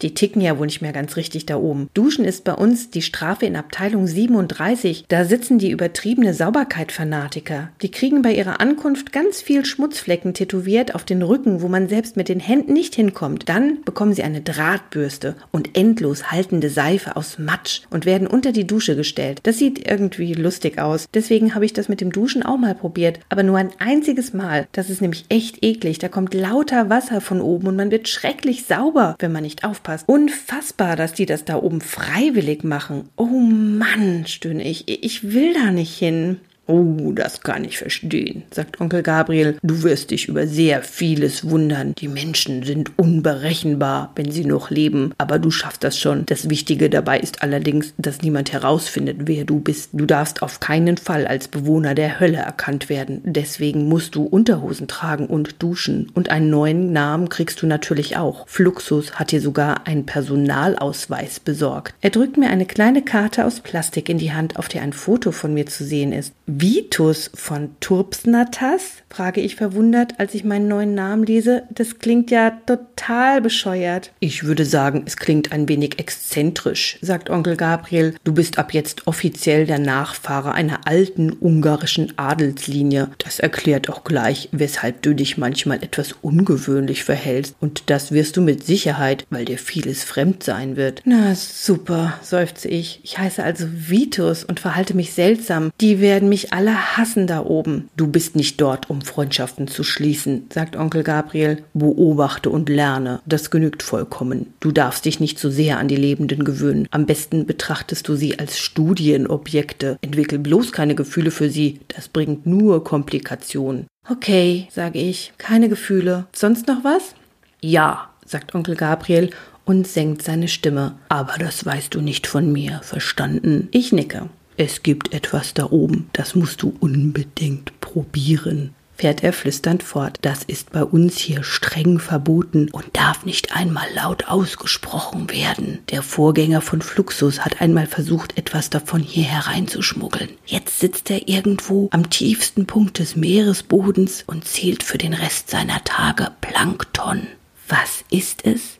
Die 0.05 0.13
ticken 0.13 0.39
ja 0.39 0.59
wohl 0.59 0.67
nicht 0.67 0.83
mehr 0.83 0.93
ganz 0.93 1.15
richtig 1.15 1.47
da 1.47 1.57
oben. 1.57 1.89
Duschen 1.95 2.25
ist 2.25 2.43
bei 2.43 2.53
uns 2.53 2.91
die 2.91 3.01
Strafe 3.01 3.47
in 3.47 3.55
Abteilung 3.55 4.05
37. 4.05 5.05
Da 5.07 5.25
sitzen 5.25 5.57
die 5.57 5.71
übertriebene 5.71 6.35
Sauberkeit-Fanatiker. 6.35 7.71
Die 7.81 7.89
kriegen 7.89 8.21
bei 8.21 8.31
ihrer 8.31 8.62
Ankunft 8.62 9.12
ganz 9.12 9.41
viel 9.41 9.65
Schmutzflecken 9.65 10.35
tätowiert 10.35 10.93
auf 10.93 11.05
den 11.05 11.24
Rücken, 11.24 11.63
wo 11.63 11.69
man 11.69 11.89
selbst 11.89 12.17
mit 12.17 12.29
den 12.29 12.39
Händen 12.39 12.74
nicht 12.74 12.93
hinkommt. 12.93 13.50
Dann 13.50 13.81
bekommen 13.83 14.13
sie 14.13 14.21
eine 14.21 14.41
Drahtbürste 14.41 15.38
und 15.50 15.75
endlos 15.75 16.31
haltende 16.31 16.69
Seife 16.69 17.15
aus 17.15 17.39
Matsch 17.39 17.81
und 17.89 18.05
werden 18.05 18.27
unter 18.27 18.51
die 18.51 18.67
Dusche 18.67 18.95
gestellt. 18.95 19.39
Das 19.41 19.57
sieht 19.57 19.89
irgendwie 19.89 20.35
lustig 20.35 20.77
aus. 20.77 21.07
Deswegen 21.15 21.55
habe 21.55 21.65
ich 21.65 21.74
das 21.74 21.89
mit 21.89 22.00
dem 22.00 22.12
Duschen 22.12 22.43
auch 22.43 22.57
mal 22.57 22.75
probiert. 22.75 23.21
Aber 23.29 23.41
nur 23.41 23.57
ein 23.57 23.71
einziges 23.79 24.33
Mal. 24.33 24.67
Das 24.71 24.91
ist 24.91 25.01
nämlich 25.01 25.25
echt 25.29 25.65
eklig. 25.65 25.97
Da 25.97 26.09
kommt 26.09 26.35
lauter 26.35 26.91
Wasser 26.91 27.21
von 27.21 27.41
oben 27.41 27.69
und 27.69 27.75
man 27.75 27.89
wird 27.89 28.07
schrecklich 28.07 28.65
sauber, 28.65 29.15
wenn 29.17 29.31
man 29.31 29.41
nicht 29.41 29.63
aufpasst. 29.63 29.94
Unfassbar, 30.03 30.95
dass 30.95 31.13
die 31.13 31.25
das 31.25 31.45
da 31.45 31.55
oben 31.57 31.81
freiwillig 31.81 32.63
machen. 32.63 33.09
Oh 33.15 33.25
Mann, 33.25 34.25
stöhne 34.27 34.63
ich. 34.63 34.87
Ich 34.87 35.31
will 35.31 35.53
da 35.53 35.71
nicht 35.71 35.97
hin. 35.97 36.39
Oh, 36.67 37.12
das 37.13 37.41
kann 37.41 37.63
ich 37.63 37.77
verstehen, 37.77 38.43
sagt 38.50 38.81
Onkel 38.81 39.03
Gabriel. 39.03 39.57
Du 39.62 39.84
wirst 39.84 40.10
dich 40.10 40.27
über 40.27 40.48
sehr 40.48 40.81
vieles 40.81 41.48
wundern. 41.48 41.93
Die 41.93 42.07
Menschen 42.07 42.63
sind 42.63 42.98
unberechenbar, 42.98 44.12
wenn 44.15 44.31
sie 44.31 44.45
noch 44.45 44.72
leben, 44.72 45.13
aber 45.19 45.38
du 45.38 45.51
schaffst 45.51 45.84
das 45.84 46.00
schon. 46.00 46.25
Das 46.25 46.50
Wichtige 46.50 46.89
dabei 46.89 47.19
ist 47.19 47.43
allerdings, 47.43 47.93
dass 48.00 48.24
niemand 48.24 48.51
herausfindet, 48.51 49.17
wer 49.25 49.45
du 49.45 49.60
bist. 49.60 49.89
Du 49.93 50.07
darfst 50.07 50.41
auf 50.41 50.60
keinen 50.60 50.98
Fall 50.98 51.27
als 51.27 51.48
Bewohner 51.48 51.93
der 51.93 52.19
Hölle 52.19 52.38
erkannt 52.38 52.89
werden. 52.89 53.22
Deswegen 53.24 53.88
musst 53.88 54.15
du 54.15 54.24
Unterhosen 54.24 54.88
tragen 54.88 55.27
und 55.27 55.62
duschen. 55.62 56.12
Und 56.15 56.29
einen 56.29 56.50
neuen 56.50 56.91
Namen 56.91 57.29
kriegst 57.29 57.62
du 57.62 57.67
natürlich 57.67 58.17
auch. 58.17 58.48
Fluxus 58.48 59.19
hat 59.19 59.31
dir 59.31 59.41
sogar 59.41 59.86
einen 59.86 60.07
Personalausweis 60.07 61.39
besorgt. 61.39 61.93
Er 62.01 62.10
drückt 62.10 62.38
mir 62.38 62.50
eine 62.50 62.65
kleine 62.65 63.03
Karte 63.03 63.45
aus 63.45 63.60
Plastik 63.60 64.10
in 64.10 64.17
die 64.17 64.34
Hand, 64.34 64.57
auf 64.57 64.67
der 64.67 64.81
ein 64.81 64.93
Foto 64.93 65.31
von 65.31 65.53
mir 65.53 65.67
zu 65.67 65.84
sehen 65.84 66.12
ist. 66.12 66.34
Vitus 66.57 67.31
von 67.33 67.71
Turpsnatas? 67.81 69.03
frage 69.09 69.39
ich 69.39 69.55
verwundert, 69.55 70.19
als 70.19 70.33
ich 70.33 70.43
meinen 70.43 70.67
neuen 70.67 70.93
Namen 70.93 71.25
lese. 71.25 71.63
Das 71.69 72.00
klingt 72.00 72.31
ja 72.31 72.51
total 72.65 73.41
bescheuert. 73.41 74.12
Ich 74.19 74.43
würde 74.43 74.65
sagen, 74.65 75.03
es 75.05 75.15
klingt 75.15 75.53
ein 75.53 75.69
wenig 75.69 76.00
exzentrisch, 76.00 76.97
sagt 77.01 77.29
Onkel 77.29 77.55
Gabriel. 77.55 78.15
Du 78.25 78.33
bist 78.33 78.57
ab 78.57 78.74
jetzt 78.74 79.07
offiziell 79.07 79.65
der 79.65 79.79
Nachfahre 79.79 80.53
einer 80.53 80.85
alten 80.85 81.31
ungarischen 81.31 82.17
Adelslinie. 82.17 83.09
Das 83.17 83.39
erklärt 83.39 83.89
auch 83.89 84.03
gleich, 84.03 84.50
weshalb 84.51 85.01
du 85.01 85.13
dich 85.13 85.38
manchmal 85.38 85.81
etwas 85.81 86.13
ungewöhnlich 86.21 87.05
verhältst. 87.05 87.55
Und 87.62 87.89
das 87.89 88.12
wirst 88.12 88.35
du 88.35 88.41
mit 88.41 88.65
Sicherheit, 88.65 89.25
weil 89.29 89.45
dir 89.45 89.57
vieles 89.57 90.03
fremd 90.03 90.43
sein 90.43 90.75
wird. 90.75 91.01
Na 91.05 91.35
super, 91.35 92.19
seufze 92.21 92.67
ich. 92.67 93.00
Ich 93.03 93.17
heiße 93.17 93.43
also 93.43 93.65
Vitus 93.71 94.43
und 94.43 94.59
verhalte 94.59 94.93
mich 94.93 95.13
seltsam. 95.13 95.71
Die 95.79 96.01
werden 96.01 96.27
mich 96.27 96.44
alle 96.51 96.97
hassen 96.97 97.27
da 97.27 97.43
oben. 97.43 97.89
Du 97.95 98.07
bist 98.07 98.35
nicht 98.35 98.59
dort, 98.61 98.89
um 98.89 99.01
Freundschaften 99.01 99.67
zu 99.67 99.83
schließen, 99.83 100.47
sagt 100.51 100.75
Onkel 100.75 101.03
Gabriel. 101.03 101.63
Beobachte 101.73 102.49
und 102.49 102.69
lerne. 102.69 103.21
Das 103.25 103.51
genügt 103.51 103.83
vollkommen. 103.83 104.53
Du 104.59 104.71
darfst 104.71 105.05
dich 105.05 105.19
nicht 105.19 105.39
zu 105.39 105.49
so 105.49 105.55
sehr 105.55 105.79
an 105.79 105.87
die 105.87 105.95
Lebenden 105.95 106.43
gewöhnen. 106.43 106.87
Am 106.91 107.05
besten 107.05 107.45
betrachtest 107.45 108.07
du 108.07 108.15
sie 108.15 108.39
als 108.39 108.57
Studienobjekte. 108.59 109.97
Entwickel 110.01 110.39
bloß 110.39 110.71
keine 110.71 110.95
Gefühle 110.95 111.31
für 111.31 111.49
sie. 111.49 111.79
Das 111.89 112.07
bringt 112.07 112.45
nur 112.45 112.83
Komplikationen. 112.83 113.87
Okay, 114.09 114.67
sage 114.71 114.99
ich. 114.99 115.33
Keine 115.37 115.69
Gefühle. 115.69 116.25
Sonst 116.33 116.67
noch 116.67 116.83
was? 116.83 117.15
Ja, 117.61 118.09
sagt 118.25 118.53
Onkel 118.53 118.75
Gabriel 118.75 119.31
und 119.65 119.87
senkt 119.87 120.21
seine 120.21 120.47
Stimme. 120.47 120.95
Aber 121.09 121.37
das 121.39 121.65
weißt 121.65 121.93
du 121.95 122.01
nicht 122.01 122.27
von 122.27 122.51
mir, 122.51 122.79
verstanden? 122.83 123.67
Ich 123.71 123.91
nicke. 123.91 124.29
Es 124.57 124.83
gibt 124.83 125.13
etwas 125.13 125.53
da 125.53 125.65
oben, 125.71 126.09
das 126.13 126.35
musst 126.35 126.62
du 126.62 126.74
unbedingt 126.79 127.79
probieren 127.81 128.74
fährt 128.95 129.24
er 129.24 129.33
flüsternd 129.33 129.83
fort. 129.83 130.19
Das 130.21 130.43
ist 130.43 130.71
bei 130.71 130.83
uns 130.83 131.17
hier 131.17 131.43
streng 131.43 132.00
verboten 132.00 132.69
und 132.71 132.85
darf 132.93 133.25
nicht 133.25 133.55
einmal 133.55 133.88
laut 133.93 134.27
ausgesprochen 134.27 135.29
werden. 135.29 135.79
Der 135.89 136.01
Vorgänger 136.01 136.62
von 136.62 136.81
Fluxus 136.81 137.41
hat 137.41 137.62
einmal 137.62 137.88
versucht, 137.88 138.38
etwas 138.38 138.69
davon 138.69 139.01
hier 139.01 139.25
hereinzuschmuggeln. 139.25 140.29
Jetzt 140.45 140.79
sitzt 140.79 141.12
er 141.12 141.27
irgendwo 141.27 141.89
am 141.91 142.09
tiefsten 142.09 142.65
Punkt 142.65 143.00
des 143.00 143.15
Meeresbodens 143.15 144.24
und 144.27 144.45
zählt 144.45 144.83
für 144.83 144.97
den 144.97 145.13
Rest 145.13 145.50
seiner 145.50 145.83
Tage 145.83 146.31
Plankton. 146.41 147.27
Was 147.67 148.03
ist 148.09 148.45
es? 148.45 148.79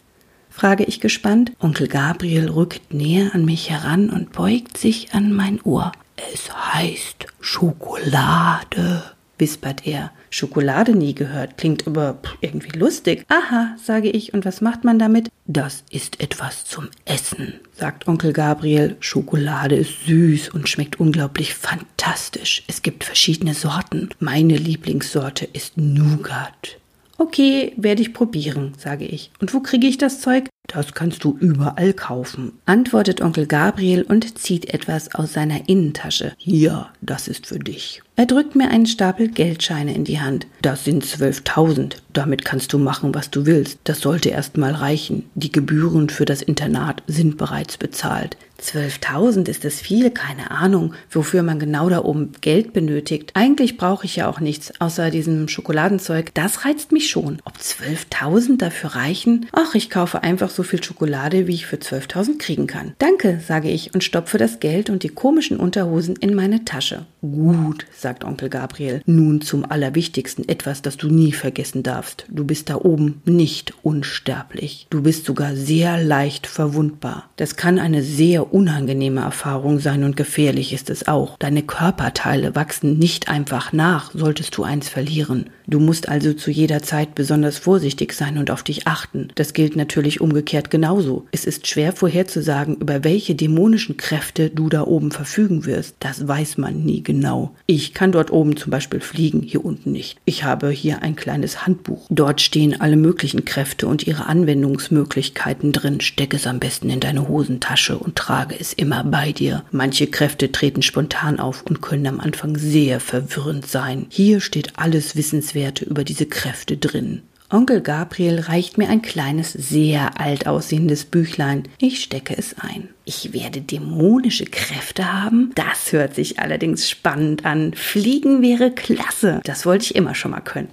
Frage 0.56 0.86
ich 0.86 1.00
gespannt. 1.02 1.52
Onkel 1.60 1.88
Gabriel 1.88 2.50
rückt 2.50 2.94
näher 2.94 3.32
an 3.34 3.46
mich 3.46 3.70
heran 3.70 4.10
und 4.10 4.32
beugt 4.32 4.78
sich 4.78 5.14
an 5.14 5.34
mein 5.34 5.62
Ohr. 5.62 5.92
Es 6.34 6.50
heißt 6.52 7.28
Schokolade 7.40 9.16
wispert 9.38 9.86
er. 9.86 10.12
Schokolade 10.30 10.96
nie 10.96 11.16
gehört, 11.16 11.58
klingt 11.58 11.88
aber 11.88 12.18
irgendwie 12.42 12.78
lustig. 12.78 13.26
Aha, 13.30 13.76
sage 13.82 14.10
ich, 14.10 14.34
und 14.34 14.46
was 14.46 14.62
macht 14.62 14.84
man 14.84 15.00
damit? 15.00 15.30
Das 15.46 15.84
ist 15.90 16.20
etwas 16.20 16.66
zum 16.66 16.90
Essen, 17.06 17.60
sagt 17.74 18.08
Onkel 18.08 18.34
Gabriel. 18.34 18.98
Schokolade 19.00 19.76
ist 19.76 20.06
süß 20.06 20.50
und 20.50 20.68
schmeckt 20.68 21.00
unglaublich 21.00 21.54
fantastisch. 21.54 22.64
Es 22.68 22.82
gibt 22.82 23.04
verschiedene 23.04 23.54
Sorten. 23.54 24.10
Meine 24.20 24.58
Lieblingssorte 24.58 25.46
ist 25.46 25.78
Nougat. 25.78 26.78
Okay, 27.18 27.74
werde 27.78 28.02
ich 28.02 28.14
probieren, 28.14 28.74
sage 28.78 29.06
ich. 29.06 29.32
Und 29.40 29.54
wo 29.54 29.60
kriege 29.62 29.88
ich 29.88 29.98
das 29.98 30.20
Zeug? 30.22 30.50
Das 30.68 30.94
kannst 30.94 31.24
du 31.24 31.38
überall 31.40 31.94
kaufen, 31.94 32.54
antwortet 32.66 33.22
Onkel 33.22 33.46
Gabriel 33.46 34.02
und 34.02 34.38
zieht 34.40 34.74
etwas 34.74 35.14
aus 35.14 35.34
seiner 35.34 35.70
Innentasche. 35.70 36.34
Hier, 36.38 36.88
das 37.02 37.28
ist 37.28 37.46
für 37.46 37.60
dich. 37.60 38.02
Er 38.16 38.26
drückt 38.26 38.56
mir 38.56 38.70
einen 38.70 38.88
Stapel 38.88 39.28
Geldscheine 39.28 39.94
in 39.94 40.06
die 40.06 40.20
Hand. 40.20 40.48
Das 40.62 40.84
sind 40.84 41.06
zwölftausend. 41.06 42.02
Damit 42.14 42.46
kannst 42.46 42.74
du 42.74 42.80
machen, 42.80 43.14
was 43.14 43.30
du 43.30 43.46
willst. 43.46 43.80
Das 43.84 44.00
sollte 44.00 44.30
erst 44.30 44.58
mal 44.58 44.74
reichen. 44.74 45.30
Die 45.36 45.52
Gebühren 45.52 46.10
für 46.10 46.26
das 46.26 46.42
Internat 46.42 47.04
sind 47.08 47.38
bereits 47.38 47.78
bezahlt. 47.78 48.38
Zwölftausend 48.66 49.48
ist 49.48 49.64
es 49.64 49.80
viel, 49.80 50.10
keine 50.10 50.50
Ahnung, 50.50 50.96
wofür 51.12 51.44
man 51.44 51.60
genau 51.60 51.88
da 51.88 52.04
oben 52.04 52.32
Geld 52.42 52.74
benötigt. 52.74 53.30
Eigentlich 53.36 53.78
brauche 53.78 54.06
ich 54.06 54.16
ja 54.16 54.28
auch 54.28 54.40
nichts, 54.40 54.74
außer 54.82 55.12
diesem 55.12 55.48
Schokoladenzeug. 55.48 56.34
Das 56.34 56.66
reizt 56.66 56.92
mich 56.92 57.12
schon. 57.12 57.44
Ob 57.46 57.60
zwölftausend 57.60 58.64
dafür 58.64 58.96
reichen? 58.96 59.46
Ach, 59.52 59.76
ich 59.76 59.92
kaufe 59.92 60.24
einfach 60.24 60.50
so 60.50 60.64
viel 60.64 60.84
Schokolade, 60.84 61.46
wie 61.46 61.54
ich 61.54 61.68
für 61.68 61.76
12.000 61.76 62.40
kriegen 62.40 62.66
kann. 62.66 62.96
Danke, 62.98 63.40
sage 63.48 63.70
ich 63.70 63.94
und 63.94 64.04
stopfe 64.04 64.40
das 64.40 64.60
Geld 64.60 64.90
und 64.90 65.04
die 65.04 65.10
komischen 65.10 65.58
Unterhosen 65.58 66.16
in 66.16 66.34
meine 66.34 66.66
Tasche. 66.66 67.06
Gut, 67.22 67.86
sagt 67.96 68.24
Onkel 68.24 68.50
Gabriel. 68.50 69.04
Nun 69.06 69.42
zum 69.42 69.70
Allerwichtigsten 69.70 70.50
etwas, 70.50 70.82
das 70.82 70.98
du 70.98 71.10
nie 71.10 71.34
vergessen 71.34 71.84
darfst. 71.84 72.26
Du 72.30 72.44
bist 72.44 72.72
da 72.72 72.78
oben 72.78 73.22
nicht 73.26 73.76
unsterblich. 73.84 74.88
Du 74.90 75.04
bist 75.04 75.26
sogar 75.26 75.56
sehr 75.56 76.04
leicht 76.04 76.48
verwundbar. 76.48 77.30
Das 77.36 77.58
kann 77.58 77.78
eine 77.78 78.02
sehr 78.02 78.55
unangenehme 78.56 79.20
Erfahrung 79.20 79.80
sein 79.80 80.06
und 80.06 80.16
gefährlich 80.16 80.72
ist 80.72 80.90
es 80.90 81.10
auch. 81.10 81.38
Deine 81.40 81.62
Körperteile 81.62 82.56
wachsen 82.56 82.98
nicht 82.98 83.28
einfach 83.28 83.74
nach, 83.74 84.12
solltest 84.14 84.56
du 84.56 84.64
eins 84.64 84.88
verlieren. 84.88 85.50
Du 85.68 85.82
musst 85.82 86.08
also 86.08 86.32
zu 86.32 86.52
jeder 86.52 86.82
Zeit 86.82 87.16
besonders 87.16 87.58
vorsichtig 87.58 88.14
sein 88.14 88.38
und 88.38 88.50
auf 88.52 88.64
dich 88.64 88.88
achten. 88.88 89.28
Das 89.36 89.52
gilt 89.52 89.76
natürlich 89.76 90.22
umgekehrt 90.22 90.70
genauso. 90.72 91.26
Es 91.34 91.44
ist 91.44 91.68
schwer 91.68 91.92
vorherzusagen, 91.92 92.78
über 92.78 93.04
welche 93.04 93.36
dämonischen 93.36 93.98
Kräfte 93.98 94.50
du 94.50 94.70
da 94.70 94.84
oben 94.84 95.12
verfügen 95.12 95.66
wirst. 95.66 95.96
Das 96.00 96.26
weiß 96.26 96.58
man 96.58 96.86
nie 96.86 97.04
genau. 97.04 97.54
Ich 97.66 97.94
kann 97.94 98.14
dort 98.14 98.32
oben 98.32 98.56
zum 98.56 98.72
Beispiel 98.72 99.02
fliegen, 99.02 99.42
hier 99.42 99.66
unten 99.66 99.92
nicht. 99.92 100.18
Ich 100.24 100.46
habe 100.46 100.70
hier 100.70 101.02
ein 101.02 101.18
kleines 101.18 101.66
Handbuch. 101.66 102.06
Dort 102.10 102.40
stehen 102.40 102.80
alle 102.80 102.96
möglichen 102.96 103.44
Kräfte 103.44 103.88
und 103.88 104.08
ihre 104.08 104.28
Anwendungsmöglichkeiten 104.28 105.74
drin. 105.74 106.00
Steck 106.00 106.34
es 106.34 106.48
am 106.48 106.60
besten 106.60 106.90
in 106.90 107.02
deine 107.02 107.28
Hosentasche 107.28 107.98
und 107.98 108.16
trage 108.16 108.35
es 108.60 108.74
immer 108.74 109.04
bei 109.04 109.32
dir. 109.32 109.64
Manche 109.72 110.08
Kräfte 110.08 110.52
treten 110.52 110.82
spontan 110.82 111.40
auf 111.40 111.64
und 111.64 111.82
können 111.82 112.08
am 112.08 112.20
Anfang 112.20 112.58
sehr 112.58 113.00
verwirrend 113.00 113.68
sein. 113.68 114.08
Hier 114.10 114.42
steht 114.42 114.74
alles 114.78 115.16
Wissenswerte 115.16 115.86
über 115.86 116.04
diese 116.04 116.26
Kräfte 116.26 116.78
drin. 116.78 117.22
Onkel 117.50 117.82
Gabriel 117.82 118.40
reicht 118.40 118.78
mir 118.78 118.90
ein 118.90 119.04
kleines, 119.04 119.54
sehr 119.54 120.20
alt 120.20 120.48
aussehendes 120.48 121.06
Büchlein. 121.06 121.64
Ich 121.78 122.02
stecke 122.02 122.36
es 122.36 122.56
ein. 122.60 122.90
Ich 123.06 123.34
werde 123.34 123.62
dämonische 123.62 124.46
Kräfte 124.46 125.14
haben? 125.14 125.52
Das 125.54 125.92
hört 125.92 126.16
sich 126.16 126.40
allerdings 126.40 126.90
spannend 126.90 127.46
an. 127.46 127.74
Fliegen 127.76 128.42
wäre 128.42 128.72
klasse. 128.72 129.42
Das 129.44 129.66
wollte 129.66 129.86
ich 129.86 129.96
immer 129.96 130.16
schon 130.16 130.32
mal 130.32 130.42
können. 130.42 130.70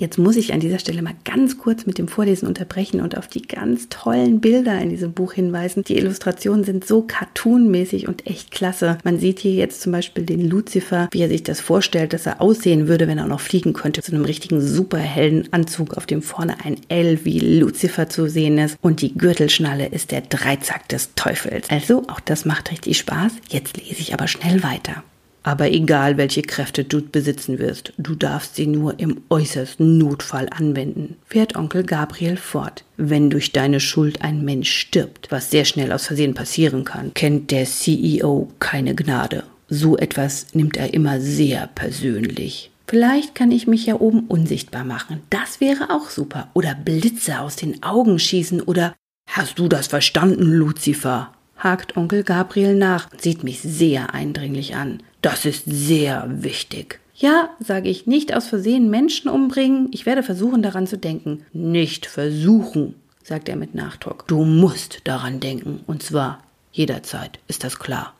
Jetzt 0.00 0.18
muss 0.18 0.34
ich 0.34 0.52
an 0.52 0.58
dieser 0.58 0.80
Stelle 0.80 1.02
mal 1.02 1.14
ganz 1.24 1.56
kurz 1.56 1.86
mit 1.86 1.98
dem 1.98 2.08
Vorlesen 2.08 2.48
unterbrechen 2.48 3.00
und 3.00 3.16
auf 3.16 3.28
die 3.28 3.42
ganz 3.42 3.88
tollen 3.90 4.40
Bilder 4.40 4.76
in 4.80 4.90
diesem 4.90 5.12
Buch 5.12 5.34
hinweisen. 5.34 5.84
Die 5.84 5.96
Illustrationen 5.96 6.64
sind 6.64 6.84
so 6.84 7.02
cartoonmäßig 7.02 8.08
und 8.08 8.26
echt 8.26 8.50
klasse. 8.50 8.98
Man 9.04 9.20
sieht 9.20 9.38
hier 9.38 9.52
jetzt 9.52 9.82
zum 9.82 9.92
Beispiel 9.92 10.24
den 10.24 10.50
Lucifer, 10.50 11.08
wie 11.12 11.22
er 11.22 11.28
sich 11.28 11.44
das 11.44 11.60
vorstellt, 11.60 12.12
dass 12.12 12.26
er 12.26 12.40
aussehen 12.40 12.88
würde, 12.88 13.06
wenn 13.06 13.18
er 13.18 13.28
noch 13.28 13.38
fliegen 13.38 13.72
könnte. 13.72 14.02
Zu 14.02 14.10
einem 14.10 14.24
richtigen 14.24 14.60
superhellen 14.60 15.52
Anzug, 15.52 15.96
auf 15.96 16.06
dem 16.06 16.22
vorne 16.22 16.56
ein 16.64 16.80
L 16.88 17.24
wie 17.24 17.38
Lucifer 17.38 18.08
zu 18.08 18.28
sehen 18.28 18.58
ist. 18.58 18.76
Und 18.80 19.00
die 19.00 19.14
Gürtelschnalle 19.14 19.86
ist 19.86 20.10
der 20.10 20.22
Dreizack 20.22 20.88
des 20.88 21.14
Teufels. 21.14 21.70
Also, 21.70 22.02
auch 22.08 22.18
das 22.18 22.44
macht 22.44 22.72
richtig 22.72 22.98
Spaß. 22.98 23.34
Jetzt 23.48 23.76
lese 23.76 24.00
ich 24.00 24.12
aber 24.12 24.26
schnell 24.26 24.64
weiter. 24.64 25.04
Aber 25.44 25.70
egal, 25.70 26.16
welche 26.16 26.40
Kräfte 26.40 26.84
du 26.84 27.02
besitzen 27.02 27.58
wirst, 27.58 27.92
du 27.98 28.14
darfst 28.14 28.56
sie 28.56 28.66
nur 28.66 28.98
im 28.98 29.20
äußersten 29.28 29.98
Notfall 29.98 30.48
anwenden, 30.50 31.16
fährt 31.26 31.54
Onkel 31.54 31.84
Gabriel 31.84 32.38
fort. 32.38 32.84
Wenn 32.96 33.28
durch 33.28 33.52
deine 33.52 33.78
Schuld 33.78 34.22
ein 34.22 34.42
Mensch 34.44 34.70
stirbt, 34.70 35.30
was 35.30 35.50
sehr 35.50 35.66
schnell 35.66 35.92
aus 35.92 36.06
Versehen 36.06 36.32
passieren 36.32 36.84
kann, 36.84 37.12
kennt 37.12 37.50
der 37.50 37.66
CEO 37.66 38.48
keine 38.58 38.94
Gnade. 38.94 39.44
So 39.68 39.98
etwas 39.98 40.46
nimmt 40.54 40.78
er 40.78 40.94
immer 40.94 41.20
sehr 41.20 41.68
persönlich. 41.74 42.70
Vielleicht 42.86 43.34
kann 43.34 43.52
ich 43.52 43.66
mich 43.66 43.84
ja 43.86 44.00
oben 44.00 44.20
unsichtbar 44.28 44.84
machen. 44.84 45.20
Das 45.28 45.60
wäre 45.60 45.90
auch 45.90 46.08
super. 46.08 46.48
Oder 46.54 46.74
Blitze 46.74 47.40
aus 47.40 47.56
den 47.56 47.82
Augen 47.82 48.18
schießen 48.18 48.62
oder 48.62 48.94
Hast 49.28 49.58
du 49.58 49.68
das 49.68 49.88
verstanden, 49.88 50.44
Lucifer? 50.52 51.32
hakt 51.56 51.96
Onkel 51.96 52.22
Gabriel 52.22 52.74
nach 52.74 53.10
und 53.10 53.22
sieht 53.22 53.42
mich 53.42 53.60
sehr 53.60 54.12
eindringlich 54.12 54.76
an. 54.76 55.02
Das 55.24 55.46
ist 55.46 55.62
sehr 55.64 56.26
wichtig. 56.28 57.00
Ja, 57.14 57.48
sage 57.58 57.88
ich, 57.88 58.06
nicht 58.06 58.34
aus 58.36 58.46
Versehen 58.46 58.90
Menschen 58.90 59.30
umbringen. 59.30 59.88
Ich 59.90 60.04
werde 60.04 60.22
versuchen, 60.22 60.60
daran 60.60 60.86
zu 60.86 60.98
denken. 60.98 61.46
Nicht 61.54 62.04
versuchen, 62.04 62.94
sagt 63.22 63.48
er 63.48 63.56
mit 63.56 63.74
Nachdruck. 63.74 64.24
Du 64.26 64.44
musst 64.44 65.00
daran 65.04 65.40
denken. 65.40 65.80
Und 65.86 66.02
zwar 66.02 66.42
jederzeit. 66.72 67.38
Ist 67.48 67.64
das 67.64 67.78
klar? 67.78 68.12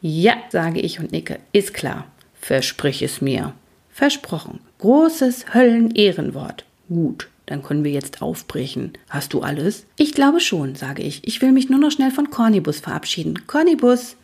Ja, 0.00 0.32
sage 0.48 0.80
ich 0.80 1.00
und 1.00 1.12
nicke. 1.12 1.38
Ist 1.52 1.74
klar. 1.74 2.06
Versprich 2.40 3.02
es 3.02 3.20
mir. 3.20 3.52
Versprochen. 3.90 4.60
Großes 4.78 5.52
Höllenehrenwort. 5.52 6.64
Gut, 6.88 7.28
dann 7.44 7.62
können 7.62 7.84
wir 7.84 7.92
jetzt 7.92 8.22
aufbrechen. 8.22 8.94
Hast 9.10 9.34
du 9.34 9.42
alles? 9.42 9.84
Ich 9.98 10.14
glaube 10.14 10.40
schon, 10.40 10.76
sage 10.76 11.02
ich. 11.02 11.28
Ich 11.28 11.42
will 11.42 11.52
mich 11.52 11.68
nur 11.68 11.78
noch 11.78 11.90
schnell 11.90 12.10
von 12.10 12.30
Cornibus 12.30 12.80
verabschieden. 12.80 13.46
Cornibus! 13.46 14.16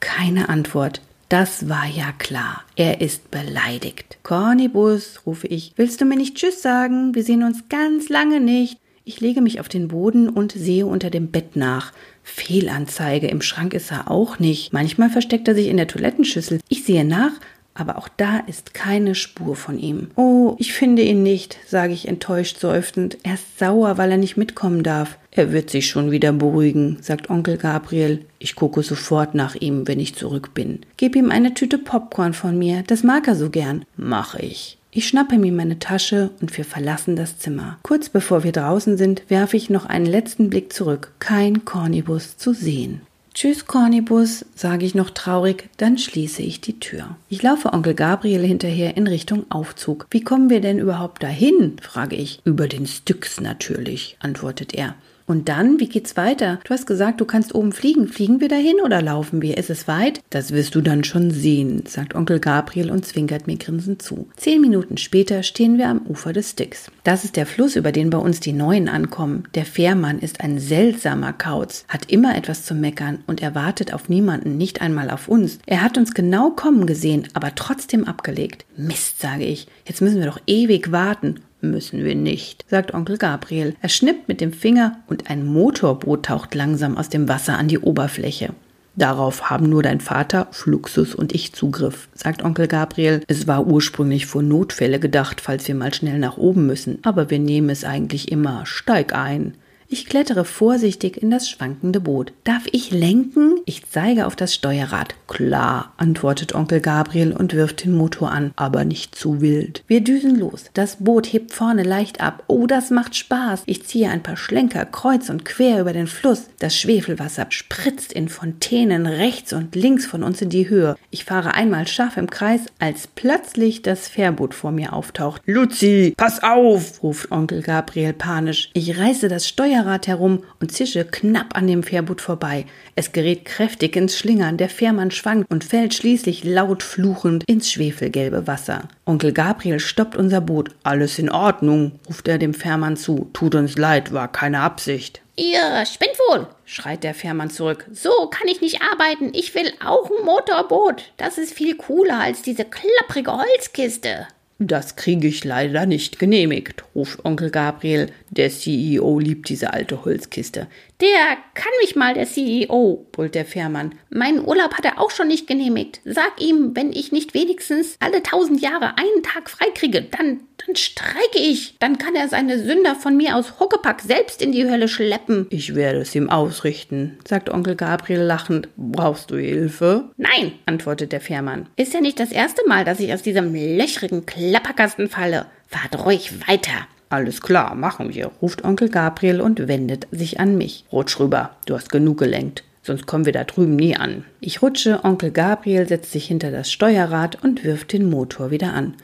Keine 0.00 0.50
Antwort. 0.50 1.00
Das 1.28 1.68
war 1.68 1.86
ja 1.86 2.12
klar. 2.18 2.62
Er 2.76 3.00
ist 3.00 3.30
beleidigt. 3.30 4.18
Cornibus, 4.22 5.22
rufe 5.26 5.46
ich, 5.46 5.72
willst 5.76 6.00
du 6.00 6.04
mir 6.04 6.16
nicht 6.16 6.36
Tschüss 6.36 6.62
sagen? 6.62 7.14
Wir 7.14 7.24
sehen 7.24 7.42
uns 7.42 7.68
ganz 7.68 8.08
lange 8.08 8.40
nicht. 8.40 8.78
Ich 9.06 9.20
lege 9.20 9.42
mich 9.42 9.60
auf 9.60 9.68
den 9.68 9.88
Boden 9.88 10.28
und 10.30 10.52
sehe 10.52 10.86
unter 10.86 11.10
dem 11.10 11.30
Bett 11.30 11.56
nach. 11.56 11.92
Fehlanzeige, 12.22 13.26
im 13.26 13.42
Schrank 13.42 13.74
ist 13.74 13.90
er 13.90 14.10
auch 14.10 14.38
nicht. 14.38 14.72
Manchmal 14.72 15.10
versteckt 15.10 15.46
er 15.46 15.54
sich 15.54 15.68
in 15.68 15.76
der 15.76 15.88
Toilettenschüssel. 15.88 16.60
Ich 16.68 16.84
sehe 16.84 17.04
nach, 17.04 17.32
aber 17.74 17.98
auch 17.98 18.08
da 18.08 18.38
ist 18.38 18.72
keine 18.72 19.14
Spur 19.14 19.56
von 19.56 19.78
ihm. 19.78 20.10
Oh, 20.16 20.54
ich 20.58 20.72
finde 20.72 21.02
ihn 21.02 21.22
nicht, 21.22 21.58
sage 21.66 21.92
ich 21.92 22.08
enttäuscht 22.08 22.58
seufzend. 22.60 23.18
Er 23.24 23.34
ist 23.34 23.58
sauer, 23.58 23.98
weil 23.98 24.12
er 24.12 24.16
nicht 24.16 24.36
mitkommen 24.36 24.82
darf. 24.82 25.18
Er 25.32 25.52
wird 25.52 25.70
sich 25.70 25.88
schon 25.88 26.12
wieder 26.12 26.32
beruhigen, 26.32 26.98
sagt 27.00 27.28
Onkel 27.28 27.56
Gabriel. 27.56 28.24
Ich 28.38 28.54
gucke 28.54 28.82
sofort 28.82 29.34
nach 29.34 29.56
ihm, 29.56 29.88
wenn 29.88 29.98
ich 29.98 30.14
zurück 30.14 30.54
bin. 30.54 30.80
Gib 30.96 31.16
ihm 31.16 31.30
eine 31.30 31.54
Tüte 31.54 31.78
Popcorn 31.78 32.32
von 32.32 32.56
mir, 32.56 32.84
das 32.86 33.02
mag 33.02 33.26
er 33.26 33.34
so 33.34 33.50
gern. 33.50 33.84
Mach 33.96 34.36
ich. 34.36 34.78
Ich 34.96 35.08
schnappe 35.08 35.38
mir 35.38 35.50
meine 35.50 35.80
Tasche 35.80 36.30
und 36.40 36.56
wir 36.56 36.64
verlassen 36.64 37.16
das 37.16 37.38
Zimmer. 37.38 37.78
Kurz 37.82 38.08
bevor 38.08 38.44
wir 38.44 38.52
draußen 38.52 38.96
sind, 38.96 39.24
werfe 39.28 39.56
ich 39.56 39.68
noch 39.68 39.86
einen 39.86 40.06
letzten 40.06 40.50
Blick 40.50 40.72
zurück. 40.72 41.10
Kein 41.18 41.64
Kornibus 41.64 42.36
zu 42.36 42.52
sehen. 42.52 43.00
Tschüss, 43.34 43.66
Cornibus, 43.66 44.44
sage 44.54 44.86
ich 44.86 44.94
noch 44.94 45.10
traurig, 45.10 45.68
dann 45.76 45.98
schließe 45.98 46.40
ich 46.40 46.60
die 46.60 46.78
Tür. 46.78 47.16
Ich 47.28 47.42
laufe 47.42 47.72
Onkel 47.72 47.94
Gabriel 47.94 48.46
hinterher 48.46 48.96
in 48.96 49.08
Richtung 49.08 49.44
Aufzug. 49.50 50.06
Wie 50.10 50.22
kommen 50.22 50.50
wir 50.50 50.60
denn 50.60 50.78
überhaupt 50.78 51.24
dahin? 51.24 51.76
frage 51.82 52.14
ich. 52.14 52.40
Über 52.44 52.68
den 52.68 52.86
Styx 52.86 53.40
natürlich, 53.40 54.16
antwortet 54.20 54.72
er. 54.72 54.94
Und 55.26 55.48
dann, 55.48 55.80
wie 55.80 55.88
geht's 55.88 56.16
weiter? 56.16 56.60
Du 56.64 56.70
hast 56.70 56.86
gesagt, 56.86 57.20
du 57.20 57.24
kannst 57.24 57.54
oben 57.54 57.72
fliegen. 57.72 58.08
Fliegen 58.08 58.40
wir 58.40 58.48
dahin 58.48 58.76
oder 58.84 59.00
laufen 59.00 59.40
wir? 59.40 59.56
Ist 59.56 59.70
es 59.70 59.88
weit? 59.88 60.20
Das 60.30 60.52
wirst 60.52 60.74
du 60.74 60.82
dann 60.82 61.02
schon 61.04 61.30
sehen, 61.30 61.84
sagt 61.86 62.14
Onkel 62.14 62.40
Gabriel 62.40 62.90
und 62.90 63.06
zwinkert 63.06 63.46
mir 63.46 63.56
grinsend 63.56 64.02
zu. 64.02 64.28
Zehn 64.36 64.60
Minuten 64.60 64.98
später 64.98 65.42
stehen 65.42 65.78
wir 65.78 65.88
am 65.88 66.02
Ufer 66.06 66.32
des 66.32 66.50
Styx. 66.50 66.90
Das 67.04 67.24
ist 67.24 67.36
der 67.36 67.46
Fluss, 67.46 67.76
über 67.76 67.90
den 67.90 68.10
bei 68.10 68.18
uns 68.18 68.40
die 68.40 68.52
Neuen 68.52 68.88
ankommen. 68.88 69.44
Der 69.54 69.64
Fährmann 69.64 70.18
ist 70.18 70.40
ein 70.40 70.58
seltsamer 70.58 71.32
Kauz, 71.32 71.84
hat 71.88 72.10
immer 72.10 72.36
etwas 72.36 72.64
zu 72.64 72.74
meckern 72.74 73.24
und 73.26 73.42
er 73.42 73.54
wartet 73.54 73.94
auf 73.94 74.08
niemanden, 74.08 74.58
nicht 74.58 74.82
einmal 74.82 75.10
auf 75.10 75.28
uns. 75.28 75.58
Er 75.66 75.82
hat 75.82 75.96
uns 75.96 76.12
genau 76.12 76.50
kommen 76.50 76.86
gesehen, 76.86 77.28
aber 77.32 77.54
trotzdem 77.54 78.04
abgelegt. 78.04 78.66
Mist, 78.76 79.20
sage 79.20 79.44
ich. 79.44 79.68
Jetzt 79.86 80.02
müssen 80.02 80.18
wir 80.18 80.26
doch 80.26 80.40
ewig 80.46 80.92
warten. 80.92 81.40
Müssen 81.70 82.04
wir 82.04 82.14
nicht, 82.14 82.64
sagt 82.68 82.94
Onkel 82.94 83.16
Gabriel. 83.16 83.74
Er 83.80 83.88
schnippt 83.88 84.28
mit 84.28 84.40
dem 84.40 84.52
Finger 84.52 84.98
und 85.06 85.30
ein 85.30 85.46
Motorboot 85.46 86.26
taucht 86.26 86.54
langsam 86.54 86.96
aus 86.96 87.08
dem 87.08 87.28
Wasser 87.28 87.58
an 87.58 87.68
die 87.68 87.78
Oberfläche. 87.78 88.50
Darauf 88.96 89.50
haben 89.50 89.68
nur 89.68 89.82
dein 89.82 90.00
Vater, 90.00 90.46
Fluxus 90.52 91.14
und 91.14 91.34
ich 91.34 91.52
Zugriff, 91.52 92.08
sagt 92.14 92.44
Onkel 92.44 92.68
Gabriel. 92.68 93.22
Es 93.26 93.48
war 93.48 93.66
ursprünglich 93.66 94.26
für 94.26 94.42
Notfälle 94.42 95.00
gedacht, 95.00 95.40
falls 95.40 95.66
wir 95.66 95.74
mal 95.74 95.92
schnell 95.92 96.18
nach 96.18 96.36
oben 96.36 96.66
müssen, 96.66 96.98
aber 97.02 97.28
wir 97.28 97.40
nehmen 97.40 97.70
es 97.70 97.84
eigentlich 97.84 98.30
immer. 98.30 98.66
Steig 98.66 99.12
ein. 99.12 99.54
Ich 99.94 100.06
klettere 100.06 100.44
vorsichtig 100.44 101.22
in 101.22 101.30
das 101.30 101.48
schwankende 101.48 102.00
Boot. 102.00 102.32
Darf 102.42 102.64
ich 102.72 102.90
lenken? 102.90 103.60
Ich 103.64 103.88
zeige 103.88 104.26
auf 104.26 104.34
das 104.34 104.52
Steuerrad. 104.52 105.14
Klar, 105.28 105.92
antwortet 105.98 106.52
Onkel 106.52 106.80
Gabriel 106.80 107.30
und 107.32 107.54
wirft 107.54 107.84
den 107.84 107.96
Motor 107.96 108.32
an, 108.32 108.50
aber 108.56 108.84
nicht 108.84 109.14
zu 109.14 109.40
wild. 109.40 109.84
Wir 109.86 110.00
düsen 110.02 110.36
los. 110.36 110.64
Das 110.74 110.96
Boot 110.96 111.32
hebt 111.32 111.52
vorne 111.52 111.84
leicht 111.84 112.20
ab. 112.20 112.42
Oh, 112.48 112.66
das 112.66 112.90
macht 112.90 113.14
Spaß. 113.14 113.62
Ich 113.66 113.86
ziehe 113.86 114.10
ein 114.10 114.24
paar 114.24 114.36
Schlenker 114.36 114.84
kreuz 114.84 115.30
und 115.30 115.44
quer 115.44 115.80
über 115.80 115.92
den 115.92 116.08
Fluss. 116.08 116.46
Das 116.58 116.76
Schwefelwasser 116.76 117.46
spritzt 117.50 118.12
in 118.12 118.28
Fontänen 118.28 119.06
rechts 119.06 119.52
und 119.52 119.76
links 119.76 120.06
von 120.06 120.24
uns 120.24 120.42
in 120.42 120.48
die 120.48 120.68
Höhe. 120.68 120.96
Ich 121.12 121.24
fahre 121.24 121.54
einmal 121.54 121.86
scharf 121.86 122.16
im 122.16 122.28
Kreis, 122.28 122.62
als 122.80 123.06
plötzlich 123.06 123.82
das 123.82 124.08
Fährboot 124.08 124.54
vor 124.54 124.72
mir 124.72 124.92
auftaucht. 124.92 125.42
Luzi, 125.46 126.14
pass 126.16 126.42
auf, 126.42 127.00
ruft 127.04 127.30
Onkel 127.30 127.62
Gabriel 127.62 128.12
panisch. 128.12 128.70
Ich 128.74 128.98
reiße 128.98 129.28
das 129.28 129.48
Steuerrad 129.48 129.83
Steuerrad 129.84 130.06
herum 130.06 130.42
und 130.60 130.72
zische 130.72 131.04
knapp 131.04 131.56
an 131.56 131.66
dem 131.66 131.82
Fährboot 131.82 132.20
vorbei. 132.20 132.64
Es 132.94 133.12
gerät 133.12 133.44
kräftig 133.44 133.96
ins 133.96 134.18
Schlingern, 134.18 134.56
der 134.56 134.68
Fährmann 134.68 135.10
schwankt 135.10 135.50
und 135.50 135.62
fällt 135.62 135.94
schließlich 135.94 136.42
laut 136.44 136.82
fluchend 136.82 137.44
ins 137.46 137.70
schwefelgelbe 137.70 138.46
Wasser. 138.46 138.88
Onkel 139.04 139.32
Gabriel 139.32 139.80
stoppt 139.80 140.16
unser 140.16 140.40
Boot. 140.40 140.70
Alles 140.82 141.18
in 141.18 141.30
Ordnung, 141.30 141.92
ruft 142.08 142.28
er 142.28 142.38
dem 142.38 142.54
Fährmann 142.54 142.96
zu. 142.96 143.28
Tut 143.34 143.54
uns 143.54 143.76
leid, 143.76 144.12
war 144.12 144.32
keine 144.32 144.60
Absicht. 144.60 145.20
Ihr 145.36 145.84
spinnt 145.84 146.16
wohl, 146.28 146.46
schreit 146.64 147.02
der 147.02 147.12
Fährmann 147.12 147.50
zurück. 147.50 147.86
So 147.92 148.28
kann 148.30 148.48
ich 148.48 148.60
nicht 148.60 148.80
arbeiten. 148.80 149.32
Ich 149.34 149.54
will 149.54 149.70
auch 149.84 150.08
ein 150.08 150.24
Motorboot. 150.24 151.12
Das 151.16 151.38
ist 151.38 151.52
viel 151.52 151.76
cooler 151.76 152.20
als 152.20 152.42
diese 152.42 152.64
klapprige 152.64 153.32
Holzkiste. 153.32 154.28
Das 154.60 154.94
kriege 154.94 155.26
ich 155.26 155.42
leider 155.42 155.84
nicht 155.84 156.20
genehmigt, 156.20 156.84
ruft 156.94 157.24
Onkel 157.24 157.50
Gabriel. 157.50 158.10
Der 158.30 158.50
CEO 158.50 159.18
liebt 159.18 159.48
diese 159.48 159.72
alte 159.72 160.04
Holzkiste. 160.04 160.68
Der 161.04 161.36
kann 161.52 161.72
mich 161.82 161.96
mal, 161.96 162.14
der 162.14 162.24
CEO, 162.24 163.06
brüllt 163.12 163.34
der 163.34 163.44
Fährmann. 163.44 163.94
Meinen 164.08 164.42
Urlaub 164.42 164.72
hat 164.72 164.86
er 164.86 164.98
auch 164.98 165.10
schon 165.10 165.28
nicht 165.28 165.46
genehmigt. 165.46 166.00
Sag 166.06 166.40
ihm, 166.40 166.74
wenn 166.74 166.94
ich 166.94 167.12
nicht 167.12 167.34
wenigstens 167.34 167.98
alle 168.00 168.22
tausend 168.22 168.62
Jahre 168.62 168.96
einen 168.96 169.22
Tag 169.22 169.50
freikriege, 169.50 170.00
dann, 170.00 170.40
dann 170.64 170.76
streike 170.76 171.36
ich. 171.36 171.76
Dann 171.78 171.98
kann 171.98 172.14
er 172.14 172.28
seine 172.28 172.58
Sünder 172.58 172.94
von 172.94 173.18
mir 173.18 173.36
aus 173.36 173.60
Huckepack 173.60 174.00
selbst 174.00 174.40
in 174.40 174.52
die 174.52 174.64
Hölle 174.64 174.88
schleppen. 174.88 175.46
Ich 175.50 175.74
werde 175.74 175.98
es 175.98 176.14
ihm 176.14 176.30
ausrichten, 176.30 177.18
sagt 177.28 177.50
Onkel 177.50 177.76
Gabriel 177.76 178.22
lachend. 178.22 178.70
Brauchst 178.78 179.30
du 179.30 179.36
Hilfe? 179.36 180.08
Nein, 180.16 180.52
antwortet 180.64 181.12
der 181.12 181.20
Fährmann. 181.20 181.68
Ist 181.76 181.92
ja 181.92 182.00
nicht 182.00 182.18
das 182.18 182.32
erste 182.32 182.66
Mal, 182.66 182.86
dass 182.86 183.00
ich 183.00 183.12
aus 183.12 183.20
diesem 183.20 183.52
löchrigen 183.52 184.24
Klapperkasten 184.24 185.10
falle. 185.10 185.44
Fahrt 185.68 186.06
ruhig 186.06 186.48
weiter. 186.48 186.86
Alles 187.14 187.40
klar, 187.40 187.76
machen 187.76 188.12
wir, 188.12 188.32
ruft 188.42 188.64
Onkel 188.64 188.88
Gabriel 188.88 189.40
und 189.40 189.68
wendet 189.68 190.08
sich 190.10 190.40
an 190.40 190.58
mich. 190.58 190.84
Rutsch 190.90 191.20
rüber, 191.20 191.50
du 191.64 191.76
hast 191.76 191.88
genug 191.88 192.18
gelenkt, 192.18 192.64
sonst 192.82 193.06
kommen 193.06 193.24
wir 193.24 193.32
da 193.32 193.44
drüben 193.44 193.76
nie 193.76 193.94
an. 193.94 194.24
Ich 194.40 194.62
rutsche, 194.62 195.04
Onkel 195.04 195.30
Gabriel 195.30 195.86
setzt 195.86 196.10
sich 196.10 196.26
hinter 196.26 196.50
das 196.50 196.72
Steuerrad 196.72 197.44
und 197.44 197.62
wirft 197.62 197.92
den 197.92 198.10
Motor 198.10 198.50
wieder 198.50 198.72
an. 198.72 198.94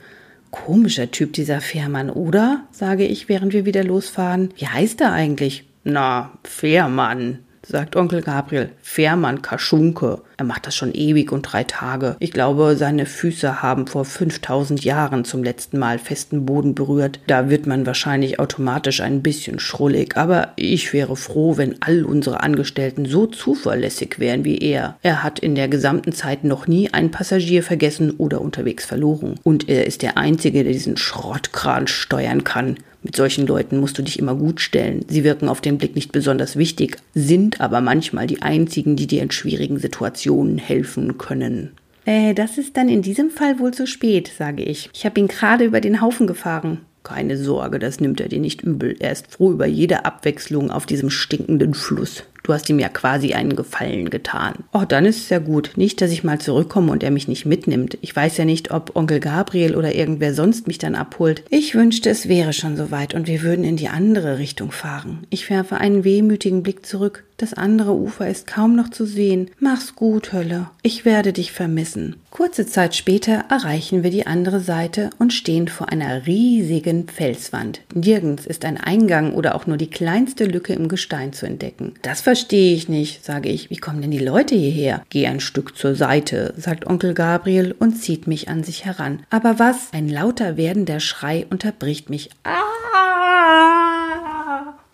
Komischer 0.49 1.09
Typ 1.09 1.31
dieser 1.31 1.61
Fährmann, 1.61 2.09
oder? 2.09 2.65
sage 2.71 3.05
ich, 3.05 3.29
während 3.29 3.53
wir 3.53 3.63
wieder 3.63 3.85
losfahren. 3.85 4.49
Wie 4.57 4.67
heißt 4.67 4.99
er 4.99 5.13
eigentlich? 5.13 5.63
Na, 5.85 6.33
Fährmann, 6.43 7.39
sagt 7.71 7.95
Onkel 7.95 8.21
Gabriel. 8.21 8.69
Fährmann 8.81 9.41
Kaschunke. 9.41 10.21
Er 10.37 10.45
macht 10.45 10.67
das 10.67 10.75
schon 10.75 10.93
ewig 10.93 11.31
und 11.31 11.43
drei 11.43 11.63
Tage. 11.63 12.15
Ich 12.19 12.31
glaube, 12.31 12.75
seine 12.75 13.05
Füße 13.05 13.61
haben 13.61 13.87
vor 13.87 14.05
5000 14.05 14.83
Jahren 14.83 15.23
zum 15.25 15.43
letzten 15.43 15.79
Mal 15.79 15.97
festen 15.97 16.45
Boden 16.45 16.75
berührt. 16.75 17.19
Da 17.27 17.49
wird 17.49 17.67
man 17.67 17.85
wahrscheinlich 17.85 18.39
automatisch 18.39 19.01
ein 19.01 19.23
bisschen 19.23 19.59
schrullig, 19.59 20.17
aber 20.17 20.49
ich 20.55 20.93
wäre 20.93 21.15
froh, 21.15 21.57
wenn 21.57 21.75
all 21.81 22.03
unsere 22.03 22.41
Angestellten 22.41 23.05
so 23.05 23.25
zuverlässig 23.25 24.19
wären 24.19 24.43
wie 24.43 24.57
er. 24.57 24.97
Er 25.01 25.23
hat 25.23 25.39
in 25.39 25.55
der 25.55 25.67
gesamten 25.67 26.11
Zeit 26.11 26.43
noch 26.43 26.67
nie 26.67 26.93
einen 26.93 27.11
Passagier 27.11 27.63
vergessen 27.63 28.11
oder 28.11 28.41
unterwegs 28.41 28.85
verloren. 28.85 29.39
Und 29.43 29.69
er 29.69 29.85
ist 29.87 30.01
der 30.01 30.17
Einzige, 30.17 30.63
der 30.63 30.73
diesen 30.73 30.97
Schrottkran 30.97 31.87
steuern 31.87 32.43
kann. 32.43 32.77
Mit 33.03 33.15
solchen 33.15 33.47
Leuten 33.47 33.79
musst 33.79 33.97
du 33.97 34.03
dich 34.03 34.19
immer 34.19 34.35
gut 34.35 34.61
stellen. 34.61 35.05
Sie 35.07 35.23
wirken 35.23 35.49
auf 35.49 35.61
den 35.61 35.77
Blick 35.77 35.95
nicht 35.95 36.11
besonders 36.11 36.55
wichtig, 36.55 36.97
sind 37.15 37.59
aber 37.59 37.81
manchmal 37.81 38.27
die 38.27 38.41
einzigen, 38.41 38.95
die 38.95 39.07
dir 39.07 39.23
in 39.23 39.31
schwierigen 39.31 39.79
Situationen 39.79 40.57
helfen 40.57 41.17
können. 41.17 41.71
Äh, 42.05 42.33
das 42.33 42.57
ist 42.57 42.77
dann 42.77 42.89
in 42.89 43.01
diesem 43.01 43.29
Fall 43.29 43.59
wohl 43.59 43.73
zu 43.73 43.87
spät, 43.87 44.31
sage 44.37 44.63
ich. 44.63 44.89
Ich 44.93 45.05
habe 45.05 45.19
ihn 45.19 45.27
gerade 45.27 45.65
über 45.65 45.81
den 45.81 46.01
Haufen 46.01 46.27
gefahren. 46.27 46.79
Keine 47.03 47.37
Sorge, 47.37 47.79
das 47.79 47.99
nimmt 47.99 48.21
er 48.21 48.29
dir 48.29 48.39
nicht 48.39 48.61
übel. 48.61 48.95
Er 48.99 49.11
ist 49.11 49.31
froh 49.31 49.51
über 49.51 49.65
jede 49.65 50.05
Abwechslung 50.05 50.69
auf 50.69 50.85
diesem 50.85 51.09
stinkenden 51.09 51.73
Fluss. 51.73 52.23
Du 52.51 52.55
hast 52.55 52.69
ihm 52.69 52.79
ja 52.79 52.89
quasi 52.89 53.31
einen 53.31 53.55
Gefallen 53.55 54.09
getan. 54.09 54.55
Oh, 54.73 54.83
dann 54.85 55.05
ist 55.05 55.19
es 55.19 55.29
ja 55.29 55.39
gut. 55.39 55.71
Nicht, 55.77 56.01
dass 56.01 56.11
ich 56.11 56.25
mal 56.25 56.37
zurückkomme 56.37 56.91
und 56.91 57.01
er 57.01 57.09
mich 57.09 57.29
nicht 57.29 57.45
mitnimmt. 57.45 57.97
Ich 58.01 58.13
weiß 58.13 58.35
ja 58.35 58.43
nicht, 58.43 58.71
ob 58.71 58.93
Onkel 58.93 59.21
Gabriel 59.21 59.73
oder 59.77 59.95
irgendwer 59.95 60.33
sonst 60.33 60.67
mich 60.67 60.77
dann 60.77 60.95
abholt. 60.95 61.45
Ich 61.49 61.75
wünschte, 61.75 62.09
es 62.09 62.27
wäre 62.27 62.51
schon 62.51 62.75
soweit 62.75 63.13
und 63.13 63.27
wir 63.27 63.41
würden 63.41 63.63
in 63.63 63.77
die 63.77 63.87
andere 63.87 64.37
Richtung 64.37 64.73
fahren. 64.73 65.25
Ich 65.29 65.49
werfe 65.49 65.77
einen 65.77 66.03
wehmütigen 66.03 66.61
Blick 66.61 66.85
zurück. 66.85 67.23
Das 67.41 67.55
andere 67.55 67.95
Ufer 67.95 68.29
ist 68.29 68.45
kaum 68.45 68.75
noch 68.75 68.89
zu 68.89 69.03
sehen. 69.03 69.49
Mach's 69.57 69.95
gut, 69.95 70.31
Hölle. 70.31 70.69
Ich 70.83 71.05
werde 71.05 71.33
dich 71.33 71.51
vermissen. 71.51 72.17
Kurze 72.29 72.67
Zeit 72.67 72.95
später 72.95 73.45
erreichen 73.49 74.03
wir 74.03 74.11
die 74.11 74.27
andere 74.27 74.59
Seite 74.59 75.09
und 75.17 75.33
stehen 75.33 75.67
vor 75.67 75.91
einer 75.91 76.27
riesigen 76.27 77.07
Felswand. 77.07 77.81
Nirgends 77.95 78.45
ist 78.45 78.63
ein 78.63 78.77
Eingang 78.77 79.33
oder 79.33 79.55
auch 79.55 79.65
nur 79.65 79.77
die 79.77 79.89
kleinste 79.89 80.45
Lücke 80.45 80.73
im 80.73 80.87
Gestein 80.87 81.33
zu 81.33 81.47
entdecken. 81.47 81.95
Das 82.03 82.21
verstehe 82.21 82.75
ich 82.75 82.89
nicht, 82.89 83.25
sage 83.25 83.49
ich. 83.49 83.71
Wie 83.71 83.77
kommen 83.77 84.01
denn 84.01 84.11
die 84.11 84.19
Leute 84.19 84.53
hierher? 84.53 85.01
Geh 85.09 85.25
ein 85.25 85.39
Stück 85.39 85.75
zur 85.75 85.95
Seite, 85.95 86.53
sagt 86.57 86.85
Onkel 86.85 87.15
Gabriel 87.15 87.73
und 87.79 87.95
zieht 87.95 88.27
mich 88.27 88.49
an 88.49 88.63
sich 88.63 88.85
heran. 88.85 89.23
Aber 89.31 89.57
was? 89.57 89.91
Ein 89.93 90.09
lauter 90.09 90.57
werdender 90.57 90.99
Schrei 90.99 91.47
unterbricht 91.49 92.11
mich. 92.11 92.29
Ah! 92.43 93.10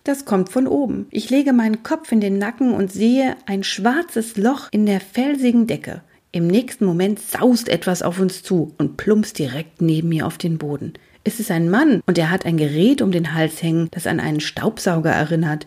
Das 0.04 0.24
kommt 0.24 0.48
von 0.48 0.66
oben. 0.66 1.06
Ich 1.10 1.30
lege 1.30 1.52
meinen 1.52 1.82
Kopf 1.82 2.12
in 2.12 2.20
den 2.20 2.38
Nacken 2.38 2.72
und 2.72 2.92
sehe 2.92 3.36
ein 3.46 3.62
schwarzes 3.62 4.36
Loch 4.36 4.68
in 4.70 4.86
der 4.86 5.00
felsigen 5.00 5.66
Decke. 5.66 6.02
Im 6.30 6.46
nächsten 6.46 6.84
Moment 6.84 7.18
saust 7.18 7.68
etwas 7.68 8.02
auf 8.02 8.20
uns 8.20 8.42
zu 8.42 8.74
und 8.78 8.96
plumpst 8.96 9.38
direkt 9.38 9.80
neben 9.80 10.10
mir 10.10 10.26
auf 10.26 10.38
den 10.38 10.58
Boden. 10.58 10.92
Es 11.24 11.40
ist 11.40 11.50
ein 11.50 11.68
Mann 11.68 12.02
und 12.06 12.16
er 12.16 12.30
hat 12.30 12.46
ein 12.46 12.56
Gerät 12.56 13.02
um 13.02 13.12
den 13.12 13.34
Hals 13.34 13.62
hängen, 13.62 13.88
das 13.90 14.06
an 14.06 14.20
einen 14.20 14.40
Staubsauger 14.40 15.10
erinnert. 15.10 15.66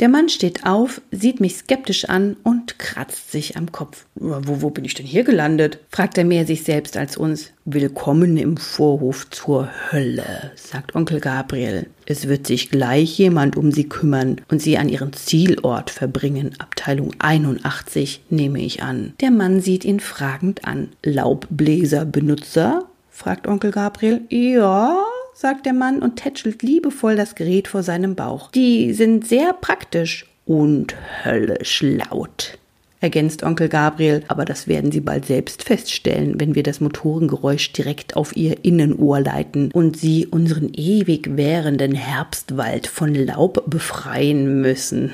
Der 0.00 0.08
Mann 0.08 0.30
steht 0.30 0.64
auf, 0.64 1.02
sieht 1.10 1.40
mich 1.40 1.56
skeptisch 1.56 2.06
an 2.06 2.36
und 2.42 2.78
kratzt 2.78 3.30
sich 3.30 3.58
am 3.58 3.70
Kopf. 3.70 4.06
Wo, 4.14 4.62
wo 4.62 4.70
bin 4.70 4.86
ich 4.86 4.94
denn 4.94 5.04
hier 5.04 5.24
gelandet? 5.24 5.78
fragt 5.90 6.16
er 6.16 6.24
mehr 6.24 6.46
sich 6.46 6.64
selbst 6.64 6.96
als 6.96 7.18
uns. 7.18 7.52
Willkommen 7.66 8.38
im 8.38 8.56
Vorhof 8.56 9.28
zur 9.28 9.68
Hölle, 9.92 10.52
sagt 10.56 10.94
Onkel 10.94 11.20
Gabriel. 11.20 11.86
Es 12.06 12.28
wird 12.28 12.46
sich 12.46 12.70
gleich 12.70 13.18
jemand 13.18 13.58
um 13.58 13.72
Sie 13.72 13.90
kümmern 13.90 14.40
und 14.48 14.62
Sie 14.62 14.78
an 14.78 14.88
Ihren 14.88 15.12
Zielort 15.12 15.90
verbringen. 15.90 16.54
Abteilung 16.58 17.10
81 17.18 18.22
nehme 18.30 18.62
ich 18.62 18.82
an. 18.82 19.12
Der 19.20 19.30
Mann 19.30 19.60
sieht 19.60 19.84
ihn 19.84 20.00
fragend 20.00 20.64
an. 20.64 20.88
Laubbläserbenutzer? 21.04 22.86
fragt 23.10 23.46
Onkel 23.46 23.70
Gabriel. 23.70 24.22
Ja, 24.30 25.04
sagt 25.40 25.64
der 25.64 25.72
Mann 25.72 26.02
und 26.02 26.16
tätschelt 26.16 26.62
liebevoll 26.62 27.16
das 27.16 27.34
Gerät 27.34 27.66
vor 27.66 27.82
seinem 27.82 28.14
Bauch. 28.14 28.50
Die 28.50 28.92
sind 28.92 29.26
sehr 29.26 29.54
praktisch 29.54 30.26
und 30.44 30.94
höllisch 31.24 31.82
laut 31.82 32.58
ergänzt 33.00 33.42
Onkel 33.42 33.68
Gabriel, 33.68 34.22
aber 34.28 34.44
das 34.44 34.68
werden 34.68 34.92
Sie 34.92 35.00
bald 35.00 35.24
selbst 35.24 35.64
feststellen, 35.64 36.38
wenn 36.38 36.54
wir 36.54 36.62
das 36.62 36.80
Motorengeräusch 36.80 37.72
direkt 37.72 38.14
auf 38.14 38.36
Ihr 38.36 38.62
Innenohr 38.64 39.20
leiten 39.20 39.70
und 39.72 39.96
Sie 39.96 40.26
unseren 40.26 40.70
ewig 40.74 41.36
währenden 41.36 41.94
Herbstwald 41.94 42.86
von 42.86 43.14
Laub 43.14 43.64
befreien 43.66 44.60
müssen. 44.60 45.12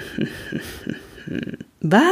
Was? 1.90 2.02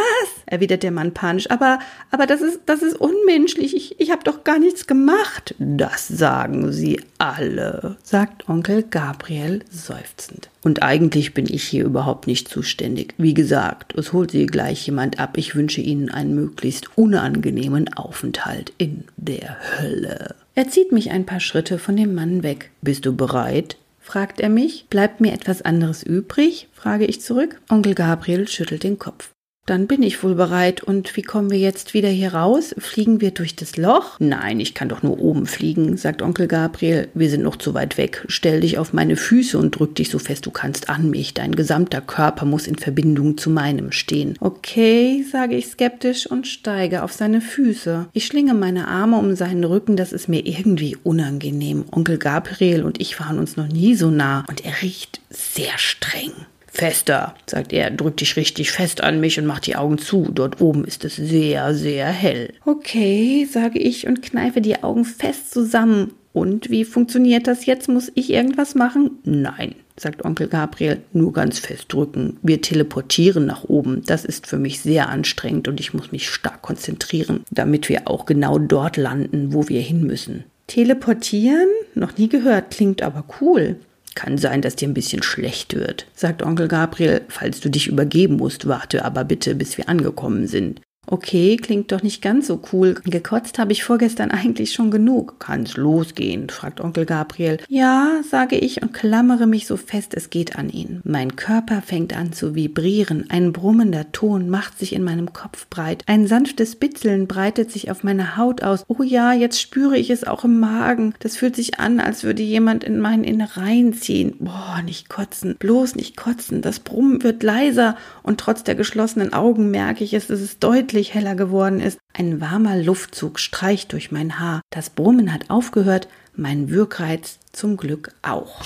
erwidert 0.46 0.82
der 0.82 0.92
Mann 0.92 1.12
panisch. 1.12 1.50
Aber, 1.50 1.80
aber 2.10 2.26
das 2.26 2.40
ist, 2.40 2.60
das 2.66 2.82
ist 2.82 2.94
unmenschlich. 2.94 3.74
Ich, 3.74 4.00
ich 4.00 4.10
habe 4.10 4.22
doch 4.22 4.44
gar 4.44 4.58
nichts 4.58 4.87
gemacht. 4.87 5.54
Das 5.58 6.06
sagen 6.06 6.70
sie 6.72 7.00
alle, 7.18 7.96
sagt 8.02 8.48
Onkel 8.48 8.84
Gabriel 8.84 9.64
seufzend. 9.70 10.48
Und 10.62 10.82
eigentlich 10.82 11.34
bin 11.34 11.46
ich 11.48 11.64
hier 11.64 11.84
überhaupt 11.84 12.26
nicht 12.26 12.48
zuständig. 12.48 13.14
Wie 13.18 13.34
gesagt, 13.34 13.94
es 13.98 14.12
holt 14.12 14.30
sie 14.30 14.46
gleich 14.46 14.87
jemand 14.87 15.18
ab. 15.18 15.37
Ich 15.37 15.56
wünsche 15.56 15.80
Ihnen 15.80 16.08
einen 16.10 16.34
möglichst 16.34 16.96
unangenehmen 16.96 17.92
Aufenthalt 17.94 18.72
in 18.78 19.04
der 19.16 19.56
Hölle. 19.78 20.37
Er 20.54 20.68
zieht 20.68 20.92
mich 20.92 21.10
ein 21.10 21.26
paar 21.26 21.40
Schritte 21.40 21.78
von 21.78 21.96
dem 21.96 22.14
Mann 22.14 22.42
weg. 22.42 22.70
Bist 22.80 23.06
du 23.06 23.14
bereit? 23.14 23.76
fragt 24.00 24.40
er 24.40 24.50
mich. 24.50 24.87
Bleibt 24.88 25.20
mir 25.20 25.32
etwas 25.32 25.62
anderes 25.62 26.02
übrig? 26.02 26.68
frage 26.72 27.06
ich 27.06 27.20
zurück. 27.20 27.60
Onkel 27.68 27.94
Gabriel 27.94 28.46
schüttelt 28.46 28.84
den 28.84 28.98
Kopf. 28.98 29.34
Dann 29.66 29.87
bin 29.87 30.03
ich 30.03 30.22
wohl 30.22 30.35
bereit. 30.35 30.83
Und 30.83 31.16
wie 31.16 31.22
kommen 31.22 31.50
wir 31.50 31.59
jetzt 31.59 31.94
wieder 31.94 32.09
hier 32.09 32.35
raus? 32.35 32.74
Fliegen 32.79 33.20
wir 33.20 33.31
durch 33.31 33.57
das 33.57 33.77
Loch? 33.77 34.16
Nein, 34.18 34.61
ich 34.61 34.74
kann 34.74 34.90
doch 34.90 35.03
nur 35.03 35.18
oben 35.18 35.46
fliegen, 35.46 35.96
sagt 35.96 36.20
Onkel 36.20 36.48
Gabriel. 36.48 37.09
Wir 37.14 37.31
sind 37.31 37.42
noch 37.42 37.57
zu 37.57 37.72
weit 37.72 37.96
weg. 37.96 38.24
Stell 38.29 38.61
dich 38.61 38.77
auf 38.77 38.92
meine 38.92 39.16
Füße 39.16 39.59
und 39.59 39.70
drück 39.70 39.94
dich 39.94 40.11
so 40.11 40.18
fest 40.18 40.44
du 40.44 40.50
kannst 40.50 40.90
an 40.90 41.09
mich. 41.09 41.33
Dein 41.33 41.55
gesamter 41.55 42.03
Körper 42.03 42.44
muss 42.44 42.66
in 42.66 42.77
Verbindung 42.77 43.38
zu 43.38 43.48
meinem 43.48 43.90
stehen. 43.90 44.37
Okay, 44.40 45.24
sage 45.31 45.57
ich 45.57 45.66
skeptisch 45.66 46.27
und 46.27 46.46
steige 46.46 47.03
auf 47.03 47.12
seine 47.12 47.40
Füße. 47.40 48.07
Ich 48.12 48.27
schlinge 48.27 48.55
meine 48.55 48.88
Arme 48.88 49.16
um 49.16 49.35
seinen 49.35 49.64
Rücken, 49.64 49.96
das 49.96 50.12
ist 50.12 50.29
mir 50.29 50.46
irgendwie 50.46 50.96
unangenehm. 51.03 51.85
Onkel 51.90 52.18
Gabriel 52.18 52.83
und 52.85 53.00
ich 53.00 53.18
waren 53.18 53.38
uns 53.38 53.57
noch 53.57 53.68
nie 53.68 53.94
so 53.94 54.11
nah 54.11 54.44
und 54.48 54.64
er 54.64 54.83
riecht 54.83 55.20
sehr 55.31 55.79
streng. 55.79 56.33
Fester, 56.74 57.37
sagt 57.46 57.72
er, 57.72 57.92
drück 57.92 58.16
dich 58.16 58.34
richtig 58.34 58.72
fest 58.72 59.00
an 59.00 59.20
mich 59.20 59.38
und 59.38 59.46
mach 59.46 59.60
die 59.60 59.76
Augen 59.76 59.96
zu. 59.96 60.28
Dort 60.32 60.60
oben 60.60 60.84
ist 60.84 61.04
es 61.04 61.14
sehr, 61.14 61.72
sehr 61.72 62.06
hell. 62.08 62.52
Okay, 62.64 63.46
sage 63.48 63.78
ich 63.78 64.08
und 64.08 64.22
kneife 64.22 64.60
die 64.60 64.82
Augen 64.82 65.04
fest 65.04 65.52
zusammen. 65.52 66.10
Und 66.32 66.70
wie 66.70 66.84
funktioniert 66.84 67.46
das 67.46 67.64
jetzt? 67.64 67.88
Muss 67.88 68.10
ich 68.16 68.28
irgendwas 68.30 68.74
machen? 68.74 69.12
Nein, 69.22 69.76
sagt 69.96 70.24
Onkel 70.24 70.48
Gabriel, 70.48 70.98
nur 71.12 71.32
ganz 71.32 71.60
fest 71.60 71.92
drücken. 71.92 72.38
Wir 72.42 72.60
teleportieren 72.60 73.46
nach 73.46 73.62
oben. 73.62 74.02
Das 74.04 74.24
ist 74.24 74.48
für 74.48 74.58
mich 74.58 74.80
sehr 74.80 75.10
anstrengend 75.10 75.68
und 75.68 75.78
ich 75.78 75.94
muss 75.94 76.10
mich 76.10 76.28
stark 76.28 76.60
konzentrieren, 76.60 77.44
damit 77.52 77.88
wir 77.88 78.08
auch 78.08 78.26
genau 78.26 78.58
dort 78.58 78.96
landen, 78.96 79.52
wo 79.52 79.68
wir 79.68 79.80
hin 79.80 80.04
müssen. 80.04 80.42
Teleportieren? 80.66 81.68
Noch 81.94 82.18
nie 82.18 82.28
gehört, 82.28 82.72
klingt 82.72 83.00
aber 83.00 83.24
cool. 83.40 83.76
Kann 84.14 84.38
sein, 84.38 84.62
dass 84.62 84.77
dir 84.77 84.88
ein 84.88 84.94
bisschen 84.94 85.22
schlecht 85.22 85.74
wird, 85.74 86.07
sagt 86.14 86.42
Onkel 86.42 86.68
Gabriel. 86.68 87.22
Falls 87.29 87.61
du 87.61 87.68
dich 87.68 87.88
übergeben 87.88 88.37
musst, 88.37 88.68
warte 88.68 89.05
aber 89.05 89.24
bitte, 89.24 89.55
bis 89.55 89.77
wir 89.77 89.88
angekommen 89.88 90.46
sind. 90.46 90.81
Okay, 91.07 91.57
klingt 91.57 91.93
doch 91.93 92.03
nicht 92.03 92.23
ganz 92.23 92.47
so 92.47 92.61
cool. 92.73 92.95
Gekotzt 93.05 93.59
habe 93.59 93.73
ich 93.73 93.85
vorgestern 93.85 94.31
eigentlich 94.31 94.73
schon 94.73 94.90
genug. 94.90 95.37
Kann's 95.38 95.77
losgehen? 95.77 96.49
fragt 96.49 96.81
Onkel 96.81 97.05
Gabriel. 97.05 97.59
Ja, 97.69 98.21
sage 98.29 98.57
ich 98.57 98.83
und 98.83 98.93
klammere 98.93 99.47
mich 99.47 99.67
so 99.67 99.77
fest 99.77 100.14
es 100.14 100.31
geht 100.31 100.57
an 100.57 100.71
ihn. 100.71 101.01
Mein 101.05 101.37
Körper 101.37 101.83
fängt 101.83 102.17
an 102.17 102.33
zu 102.33 102.55
vibrieren. 102.55 103.27
Ein 103.29 103.53
brummender 103.53 104.12
Ton 104.12 104.49
macht 104.49 104.79
sich 104.79 104.95
in 104.95 105.05
meinem 105.05 105.33
Kopf 105.33 105.69
breit. 105.69 106.03
Ein 106.07 106.27
sanftes 106.27 106.77
Bitzeln 106.77 107.27
breitet 107.27 107.71
sich 107.71 107.90
auf 107.90 108.03
meine 108.03 108.37
Haut 108.37 108.62
aus. 108.62 108.85
Oh 108.88 109.03
ja, 109.03 109.33
jetzt 109.33 109.61
spüre 109.61 109.99
ich 109.99 110.11
es 110.11 110.25
auch 110.25 110.45
im 110.45 110.59
Magen. 110.59 111.14
Das 111.19 111.37
fühlt 111.37 111.57
sich 111.57 111.79
an, 111.81 112.01
als 112.01 112.25
würde 112.25 112.43
jemand 112.43 112.85
in 112.85 112.99
meinen 112.99 113.25
Innereien 113.25 113.93
ziehen. 113.93 114.37
Boah, 114.38 114.81
nicht 114.85 115.09
kotzen. 115.09 115.57
Bloß 115.59 115.97
nicht 115.97 116.17
kotzen. 116.17 116.62
Das 116.62 116.81
Brummen 116.81 117.23
wird 117.23 117.43
leiser 117.43 117.97
und 118.23 118.40
trotz 118.40 118.64
der 118.64 118.75
geschlossenen 118.75 119.33
Augen 119.33 119.71
merke 119.71 120.05
ich 120.05 120.14
es, 120.14 120.31
es 120.31 120.40
ist 120.40 120.64
deutlich 120.64 120.93
deutlich 120.94 121.12
heller 121.12 121.35
geworden 121.35 121.80
ist. 121.80 121.98
Ein 122.12 122.40
warmer 122.40 122.76
Luftzug 122.76 123.40
streicht 123.40 123.92
durch 123.92 124.12
mein 124.12 124.38
Haar. 124.38 124.61
Das 124.70 124.90
Brummen 124.90 125.33
hat 125.33 125.50
aufgehört, 125.50 126.07
mein 126.37 126.70
Wirkreiz 126.70 127.40
zum 127.50 127.76
Glück 127.76 128.12
auch. 128.22 128.62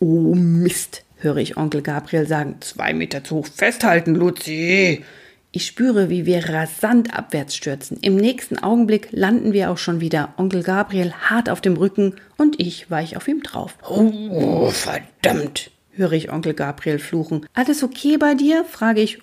Oh 0.00 0.34
Mist, 0.34 1.04
höre 1.18 1.36
ich 1.36 1.56
Onkel 1.56 1.82
Gabriel 1.82 2.26
sagen. 2.26 2.56
Zwei 2.62 2.92
Meter 2.92 3.22
zu 3.22 3.36
hoch 3.36 3.46
festhalten, 3.46 4.16
Luzi. 4.16 5.04
Ich 5.52 5.66
spüre, 5.66 6.10
wie 6.10 6.26
wir 6.26 6.48
rasant 6.48 7.16
abwärts 7.16 7.54
stürzen. 7.54 7.98
Im 8.02 8.16
nächsten 8.16 8.58
Augenblick 8.58 9.10
landen 9.12 9.52
wir 9.52 9.70
auch 9.70 9.78
schon 9.78 10.00
wieder. 10.00 10.34
Onkel 10.36 10.64
Gabriel 10.64 11.12
hart 11.12 11.48
auf 11.48 11.60
dem 11.60 11.76
Rücken 11.76 12.16
und 12.38 12.58
ich 12.58 12.90
weich 12.90 13.16
auf 13.16 13.28
ihm 13.28 13.44
drauf. 13.44 13.78
Oh, 13.88 14.68
verdammt, 14.70 15.70
höre 15.98 16.12
ich 16.12 16.32
Onkel 16.32 16.54
Gabriel 16.54 16.98
fluchen. 16.98 17.44
Alles 17.52 17.82
okay 17.82 18.16
bei 18.16 18.34
dir? 18.34 18.64
frage 18.64 19.02
ich. 19.02 19.18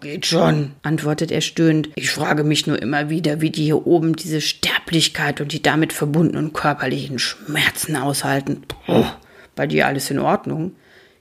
Geht 0.00 0.26
schon, 0.26 0.72
antwortet 0.82 1.30
er 1.30 1.40
stöhnend. 1.40 1.88
Ich 1.94 2.10
frage 2.10 2.44
mich 2.44 2.66
nur 2.66 2.80
immer 2.80 3.08
wieder, 3.08 3.40
wie 3.40 3.50
die 3.50 3.64
hier 3.64 3.86
oben 3.86 4.16
diese 4.16 4.40
Sterblichkeit 4.40 5.40
und 5.40 5.52
die 5.52 5.62
damit 5.62 5.92
verbundenen 5.92 6.52
körperlichen 6.52 7.18
Schmerzen 7.18 7.96
aushalten. 7.96 8.62
Oh, 8.88 9.06
bei 9.54 9.66
dir 9.66 9.86
alles 9.86 10.10
in 10.10 10.18
Ordnung? 10.18 10.72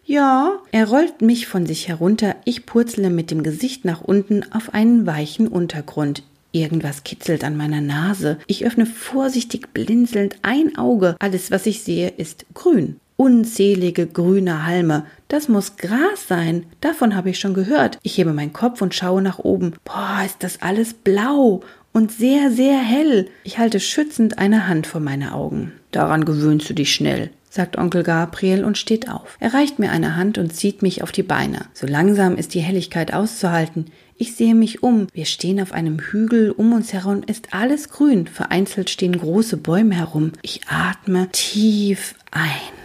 Ja, 0.03 0.57
er 0.71 0.87
rollt 0.89 1.21
mich 1.21 1.45
von 1.45 1.67
sich 1.67 1.87
herunter, 1.87 2.35
ich 2.43 2.65
purzle 2.65 3.11
mit 3.11 3.29
dem 3.29 3.43
Gesicht 3.43 3.85
nach 3.85 4.01
unten 4.01 4.43
auf 4.51 4.73
einen 4.73 5.05
weichen 5.05 5.47
Untergrund. 5.47 6.23
Irgendwas 6.51 7.03
kitzelt 7.03 7.43
an 7.43 7.55
meiner 7.55 7.81
Nase. 7.81 8.39
Ich 8.47 8.65
öffne 8.65 8.87
vorsichtig 8.87 9.71
blinzelnd 9.71 10.37
ein 10.41 10.77
Auge. 10.79 11.15
Alles, 11.19 11.51
was 11.51 11.67
ich 11.67 11.83
sehe, 11.83 12.09
ist 12.09 12.47
grün. 12.55 12.99
Unzählige 13.19 14.07
grüne 14.07 14.65
Halme. 14.65 15.05
Das 15.27 15.49
muss 15.49 15.75
Gras 15.75 16.29
sein. 16.29 16.65
Davon 16.79 17.17
habe 17.17 17.29
ich 17.29 17.37
schon 17.37 17.53
gehört. 17.53 17.99
Ich 18.01 18.17
hebe 18.17 18.31
meinen 18.31 18.53
Kopf 18.53 18.81
und 18.81 18.95
schaue 18.95 19.21
nach 19.21 19.39
oben. 19.39 19.73
Boah, 19.83 20.21
ist 20.25 20.41
das 20.41 20.61
alles 20.61 20.93
blau 20.93 21.59
und 21.91 22.13
sehr, 22.13 22.49
sehr 22.49 22.79
hell. 22.79 23.27
Ich 23.43 23.57
halte 23.57 23.81
schützend 23.81 24.37
eine 24.37 24.69
Hand 24.69 24.87
vor 24.87 25.01
meine 25.01 25.33
Augen. 25.33 25.73
Daran 25.91 26.23
gewöhnst 26.23 26.69
du 26.69 26.73
dich 26.73 26.93
schnell 26.93 27.29
sagt 27.51 27.79
Onkel 27.79 28.03
Gabriel 28.03 28.63
und 28.63 28.77
steht 28.77 29.09
auf. 29.09 29.35
Er 29.39 29.55
reicht 29.55 29.79
mir 29.79 29.89
eine 29.89 30.15
Hand 30.15 30.37
und 30.37 30.53
zieht 30.53 30.83
mich 30.83 31.01
auf 31.01 31.11
die 31.11 31.23
Beine. 31.23 31.65
So 31.73 31.87
langsam 31.87 32.37
ist 32.37 32.53
die 32.53 32.59
Helligkeit 32.59 33.11
auszuhalten. 33.11 33.87
Ich 34.17 34.35
sehe 34.35 34.53
mich 34.53 34.83
um. 34.83 35.07
Wir 35.13 35.25
stehen 35.25 35.59
auf 35.59 35.71
einem 35.71 35.99
Hügel, 35.99 36.51
um 36.51 36.73
uns 36.73 36.93
herum 36.93 37.23
ist 37.25 37.55
alles 37.55 37.89
grün. 37.89 38.27
Vereinzelt 38.27 38.91
stehen 38.91 39.17
große 39.17 39.57
Bäume 39.57 39.95
herum. 39.95 40.33
Ich 40.43 40.61
atme 40.67 41.27
tief 41.31 42.13
ein. 42.29 42.78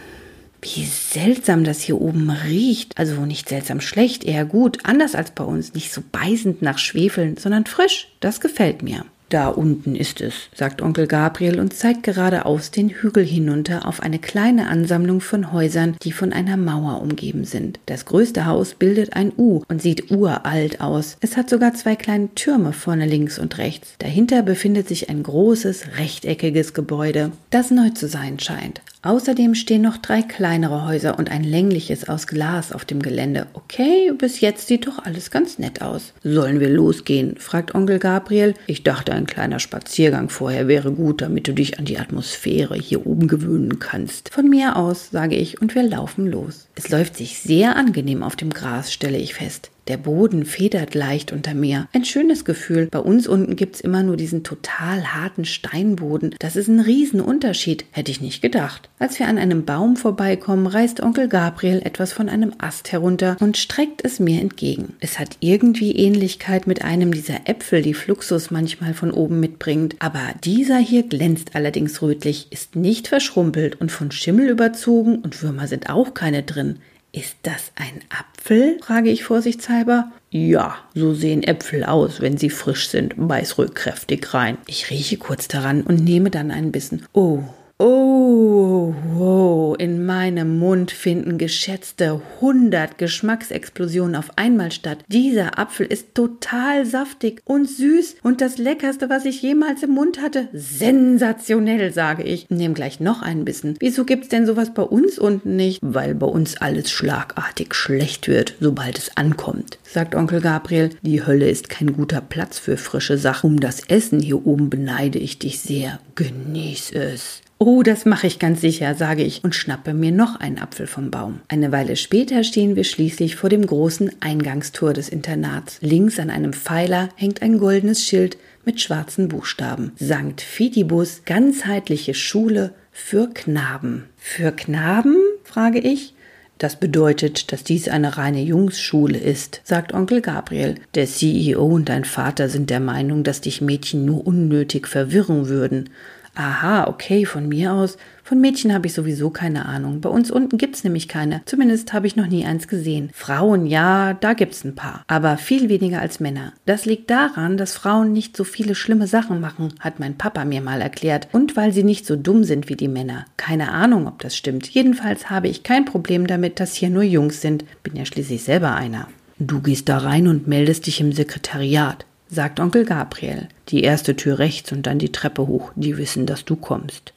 Wie 0.65 0.87
seltsam 0.87 1.63
das 1.63 1.83
hier 1.83 2.01
oben 2.01 2.31
riecht. 2.31 2.97
Also 2.97 3.27
nicht 3.27 3.51
seltsam 3.51 3.83
schlecht, 3.83 4.25
eher 4.25 4.47
gut. 4.47 4.79
Anders 4.85 5.15
als 5.15 5.31
bei 5.33 5.45
uns. 5.45 5.75
Nicht 5.75 5.93
so 5.93 6.03
beißend 6.11 6.63
nach 6.63 6.79
Schwefeln, 6.79 7.37
sondern 7.37 7.67
frisch. 7.67 8.09
Das 8.21 8.41
gefällt 8.41 8.83
mir. 8.83 9.05
Da 9.29 9.49
unten 9.49 9.97
ist 9.97 10.21
es, 10.21 10.35
sagt 10.55 10.81
Onkel 10.81 11.07
Gabriel 11.07 11.59
und 11.59 11.75
zeigt 11.75 12.05
geradeaus 12.05 12.71
den 12.71 12.89
Hügel 12.89 13.25
hinunter 13.25 13.87
auf 13.87 14.01
eine 14.01 14.19
kleine 14.19 14.69
Ansammlung 14.69 15.21
von 15.21 15.53
Häusern, 15.53 15.97
die 16.03 16.13
von 16.13 16.33
einer 16.33 16.57
Mauer 16.57 17.01
umgeben 17.03 17.45
sind. 17.45 17.81
Das 17.87 18.05
größte 18.05 18.47
Haus 18.47 18.75
bildet 18.75 19.17
ein 19.17 19.33
U 19.37 19.63
und 19.69 19.83
sieht 19.83 20.11
uralt 20.11 20.81
aus. 20.81 21.17
Es 21.21 21.37
hat 21.37 21.51
sogar 21.51 21.75
zwei 21.75 21.97
kleine 21.97 22.33
Türme 22.35 22.73
vorne 22.73 23.07
links 23.07 23.39
und 23.39 23.59
rechts. 23.59 23.95
Dahinter 23.99 24.43
befindet 24.43 24.89
sich 24.89 25.11
ein 25.11 25.23
großes, 25.23 25.97
rechteckiges 25.99 26.73
Gebäude, 26.73 27.33
das 27.51 27.71
neu 27.71 27.91
zu 27.91 28.07
sein 28.09 28.39
scheint. 28.39 28.83
Außerdem 29.05 29.55
stehen 29.55 29.83
noch 29.83 29.99
drei 29.99 30.23
kleinere 30.23 30.87
Häuser 30.87 31.19
und 31.19 31.31
ein 31.31 31.45
längliches 31.45 32.09
aus 32.09 32.27
Glas 32.27 32.73
auf 32.73 32.87
dem 32.87 33.03
Gelände. 33.03 33.47
Okay, 33.53 34.11
bis 34.17 34.41
jetzt 34.41 34.67
sieht 34.67 34.87
doch 34.87 34.99
alles 34.99 35.31
ganz 35.31 35.59
nett 35.59 35.83
aus. 35.83 36.15
Sollen 36.23 36.59
wir 36.59 36.71
losgehen? 36.71 37.37
fragt 37.37 37.75
Onkel 37.75 37.99
Gabriel. 37.99 38.55
Ich 38.67 38.83
dachte, 38.83 39.13
ein 39.13 39.27
kleiner 39.27 39.61
Spaziergang 39.61 40.31
vorher 40.31 40.69
wäre 40.69 40.91
gut, 40.91 41.21
damit 41.21 41.47
du 41.47 41.53
dich 41.53 41.79
an 41.79 41.85
die 41.85 41.99
Atmosphäre 41.99 42.77
hier 42.77 43.07
oben 43.07 43.29
gewöhnen 43.29 43.79
kannst. 43.79 44.31
Von 44.33 44.49
mir 44.49 44.77
aus, 44.77 45.11
sage 45.11 45.37
ich, 45.37 45.61
und 45.61 45.75
wir 45.75 45.83
laufen 45.83 46.27
los. 46.27 46.69
Es 46.75 46.89
läuft 46.89 47.19
sich 47.19 47.39
sehr 47.39 47.77
angenehm 47.77 48.23
auf 48.23 48.37
dem 48.37 48.51
Gras, 48.51 48.91
stelle 48.91 49.19
ich 49.19 49.35
fest. 49.35 49.71
Der 49.87 49.99
Boden 49.99 50.47
federt 50.47 50.95
leicht 50.95 51.31
unter 51.31 51.53
mir. 51.53 51.89
Ein 51.93 52.07
schönes 52.07 52.47
Gefühl. 52.47 52.89
Bei 52.91 53.01
uns 53.01 53.27
unten 53.27 53.55
gibt's 53.55 53.81
immer 53.81 54.03
nur 54.03 54.17
diesen 54.17 54.43
total 54.43 55.15
harten 55.15 55.45
Steinboden. 55.45 56.35
Das 56.39 56.57
ist 56.57 56.69
ein 56.69 56.81
Riesenunterschied. 56.81 57.85
Hätte 57.91 58.11
ich 58.11 58.23
nicht 58.23 58.41
gedacht. 58.41 58.89
Als 58.99 59.19
wir 59.19 59.29
an 59.29 59.37
einem 59.37 59.67
Baum 59.67 59.97
vorbeikommen, 59.97 60.67
reißt 60.67 61.03
Onkel 61.03 61.29
Gabriel 61.29 61.83
etwas 61.85 62.15
von 62.15 62.31
einem 62.31 62.55
Ast 62.59 62.93
herunter 62.93 63.37
und 63.41 63.59
streckt 63.59 64.03
es 64.03 64.21
mir 64.21 64.41
entgegen. 64.41 64.95
Es 65.01 65.19
hat 65.19 65.37
irgendwie 65.41 65.93
Ähnlichkeit 65.93 66.67
mit 66.67 66.83
einem 66.83 67.13
dieser 67.13 67.47
Äpfel, 67.47 67.83
die 67.83 67.95
Fluxus 67.95 68.51
manchmal 68.51 68.95
von 68.95 69.11
oben 69.11 69.39
mitbringt. 69.39 69.97
Aber 69.99 70.23
dieser 70.45 70.79
hier 70.79 71.03
glänzt 71.03 71.55
allerdings 71.55 72.01
rötlich, 72.01 72.47
ist 72.51 72.75
nicht 72.75 73.09
verschrumpelt 73.09 73.81
und 73.81 73.93
von 73.93 74.11
Schimmel 74.11 74.49
überzogen 74.49 75.17
und 75.17 75.43
Würmer 75.43 75.69
sind 75.69 75.91
auch 75.91 76.15
keine 76.15 76.43
drin. 76.43 76.79
Ist 77.15 77.37
das 77.43 77.71
ein 77.77 78.01
Apfel? 78.09 78.81
frage 78.83 79.09
ich 79.09 79.23
vorsichtshalber. 79.23 80.11
Ja, 80.31 80.79
so 80.97 81.15
sehen 81.15 81.45
Äpfel 81.45 81.85
aus, 81.85 82.21
wenn 82.21 82.39
sie 82.39 82.51
frisch 82.51 82.89
sind, 82.89 83.15
beiß 83.17 83.57
ruhig 83.57 83.73
kräftig 83.73 84.35
rein. 84.35 84.59
Ich 84.67 84.91
rieche 84.91 85.17
kurz 85.17 85.47
daran 85.47 85.83
und 85.83 86.03
nehme 86.03 86.33
dann 86.33 86.51
ein 86.51 86.73
Bissen. 86.73 87.07
Oh, 87.13 87.45
Oh, 87.77 88.95
wow, 89.15 89.75
in 89.77 90.07
meinem 90.07 90.61
Mund 90.61 90.93
finden 90.93 91.39
geschätzte 91.39 92.23
100 92.37 92.99
Geschmacksexplosionen 92.99 94.15
auf 94.15 94.39
einmal 94.39 94.71
statt. 94.71 95.05
Dieser 95.09 95.59
Apfel 95.59 95.87
ist 95.87 96.15
total 96.15 96.87
saftig 96.87 97.43
und 97.45 97.69
süß 97.69 98.19
und 98.23 98.41
das 98.41 98.59
leckerste, 98.59 99.11
was 99.11 99.25
ich 99.25 99.43
jemals 99.43 99.83
im 99.83 99.91
Mund 99.91 100.23
hatte. 100.23 100.49
Sensationell, 100.53 101.93
sage 101.93 102.23
ich. 102.23 102.49
Nehm 102.49 102.75
gleich 102.75 103.01
noch 103.01 103.23
einen 103.23 103.45
Bissen. 103.45 103.75
Wieso 103.81 104.05
gibt's 104.05 104.29
denn 104.29 104.47
sowas 104.47 104.73
bei 104.73 104.83
uns 104.85 105.19
unten 105.19 105.57
nicht? 105.57 105.81
Weil 105.83 106.15
bei 106.15 106.27
uns 106.27 106.57
alles 106.59 106.93
schlagartig 106.93 107.75
schlecht 107.75 108.29
wird, 108.29 108.55
sobald 108.61 108.99
es 108.99 109.17
ankommt, 109.17 109.81
sagt 109.83 110.15
Onkel 110.15 110.41
Gabriel. 110.41 110.91
Die 111.03 111.27
Hölle 111.27 111.51
ist 111.51 111.71
kein 111.71 111.93
guter 111.93 112.21
Platz 112.21 112.57
für 112.57 112.77
frische 112.77 113.19
Sachen. 113.19 113.51
Um 113.51 113.59
das 113.59 113.81
Essen 113.89 114.21
hier 114.21 114.47
oben 114.47 114.71
beneide 114.71 115.19
ich 115.19 115.41
dich 115.41 115.59
sehr. 115.59 115.99
Genieß 116.15 116.93
es. 116.93 117.44
Oh, 117.67 117.83
das 117.83 118.05
mache 118.05 118.27
ich 118.27 118.39
ganz 118.39 118.61
sicher, 118.61 118.95
sage 118.95 119.23
ich 119.23 119.43
und 119.43 119.55
schnappe 119.55 119.95
mir 119.95 120.13
noch 120.13 120.39
einen 120.39 120.59
Apfel 120.59 120.87
vom 120.87 121.11
Baum. 121.11 121.41
Eine 121.49 121.73
Weile 121.73 121.97
später 121.97 122.45
stehen 122.45 122.77
wir 122.77 122.85
schließlich 122.85 123.37
vor 123.37 123.49
dem 123.49 123.65
großen 123.65 124.11
Eingangstor 124.21 124.93
des 124.93 125.09
Internats. 125.09 125.79
Links 125.81 126.19
an 126.19 126.29
einem 126.29 126.53
Pfeiler 126.53 127.09
hängt 127.17 127.41
ein 127.41 127.57
goldenes 127.57 128.05
Schild 128.05 128.37
mit 128.67 128.83
schwarzen 128.83 129.29
Buchstaben. 129.29 129.93
Sankt 129.97 130.43
Fidibus, 130.43 131.23
ganzheitliche 131.25 132.13
Schule 132.13 132.75
für 132.93 133.31
Knaben. 133.33 134.11
Für 134.19 134.53
Knaben? 134.53 135.17
frage 135.43 135.79
ich. 135.79 136.13
Das 136.59 136.79
bedeutet, 136.79 137.51
dass 137.51 137.65
dies 137.65 137.89
eine 137.89 138.19
reine 138.19 138.43
Jungsschule 138.43 139.19
ist, 139.19 139.63
sagt 139.65 139.95
Onkel 139.95 140.21
Gabriel. 140.21 140.75
Der 140.95 141.07
CEO 141.07 141.65
und 141.65 141.89
dein 141.89 142.05
Vater 142.05 142.51
sind 142.51 142.69
der 142.69 142.81
Meinung, 142.81 143.25
dass 143.25 143.41
dich 143.41 143.63
Mädchen 143.63 144.05
nur 144.05 144.27
unnötig 144.27 144.87
verwirren 144.87 145.49
würden. 145.49 145.89
Aha, 146.35 146.89
okay, 146.89 147.27
von 147.27 147.49
mir 147.49 147.73
aus. 147.73 147.97
Von 148.25 148.41
Mädchen 148.41 148.73
habe 148.73 148.87
ich 148.87 148.95
sowieso 148.95 149.31
keine 149.31 149.67
Ahnung. 149.67 150.01
Bei 150.01 150.09
uns 150.09 150.31
unten 150.31 150.59
gibt's 150.59 150.83
nämlich 150.83 151.07
keine. 151.07 151.43
Zumindest 151.45 151.93
habe 151.93 152.07
ich 152.07 152.17
noch 152.17 152.27
nie 152.27 152.45
eins 152.45 152.67
gesehen. 152.67 153.11
Frauen, 153.13 153.67
ja, 153.67 154.15
da 154.15 154.33
gibt's 154.33 154.65
ein 154.65 154.75
paar. 154.75 155.05
Aber 155.07 155.37
viel 155.37 155.69
weniger 155.69 156.01
als 156.01 156.19
Männer. 156.19 156.53
Das 156.67 156.87
liegt 156.87 157.11
daran, 157.11 157.57
dass 157.57 157.75
Frauen 157.75 158.13
nicht 158.13 158.37
so 158.37 158.43
viele 158.43 158.75
schlimme 158.75 159.07
Sachen 159.07 159.41
machen, 159.41 159.75
hat 159.79 160.01
mein 160.01 160.19
Papa 160.19 160.45
mir 160.45 160.61
mal 160.61 160.81
erklärt. 160.81 161.29
Und 161.33 161.57
weil 161.57 161.73
sie 161.73 161.85
nicht 161.85 162.07
so 162.07 162.17
dumm 162.17 162.43
sind 162.43 162.69
wie 162.69 162.77
die 162.77 162.89
Männer. 162.89 163.27
Keine 163.37 163.71
Ahnung, 163.71 164.09
ob 164.09 164.19
das 164.21 164.37
stimmt. 164.37 164.69
Jedenfalls 164.69 165.31
habe 165.31 165.49
ich 165.49 165.63
kein 165.63 165.85
Problem 165.85 166.27
damit, 166.27 166.59
dass 166.59 166.75
hier 166.75 166.91
nur 166.91 167.05
Jungs 167.05 167.43
sind. 167.43 167.65
Bin 167.85 167.95
ja 167.95 168.05
schließlich 168.05 168.43
selber 168.43 168.75
einer. 168.75 169.07
Du 169.39 169.61
gehst 169.61 169.89
da 169.89 169.99
rein 169.99 170.27
und 170.27 170.49
meldest 170.49 170.87
dich 170.87 171.01
im 171.01 171.13
Sekretariat 171.13 172.07
sagt 172.29 172.61
Onkel 172.61 172.85
Gabriel. 172.85 173.49
Die 173.69 173.83
erste 173.83 174.17
Tür 174.17 174.39
rechts 174.39 174.73
und 174.73 174.87
dann 174.87 174.99
die 174.99 175.13
Treppe 175.13 175.47
hoch. 175.47 175.73
Die 175.77 175.97
wissen, 175.97 176.27
dass 176.27 176.45
du 176.45 176.57
kommst. 176.57 177.13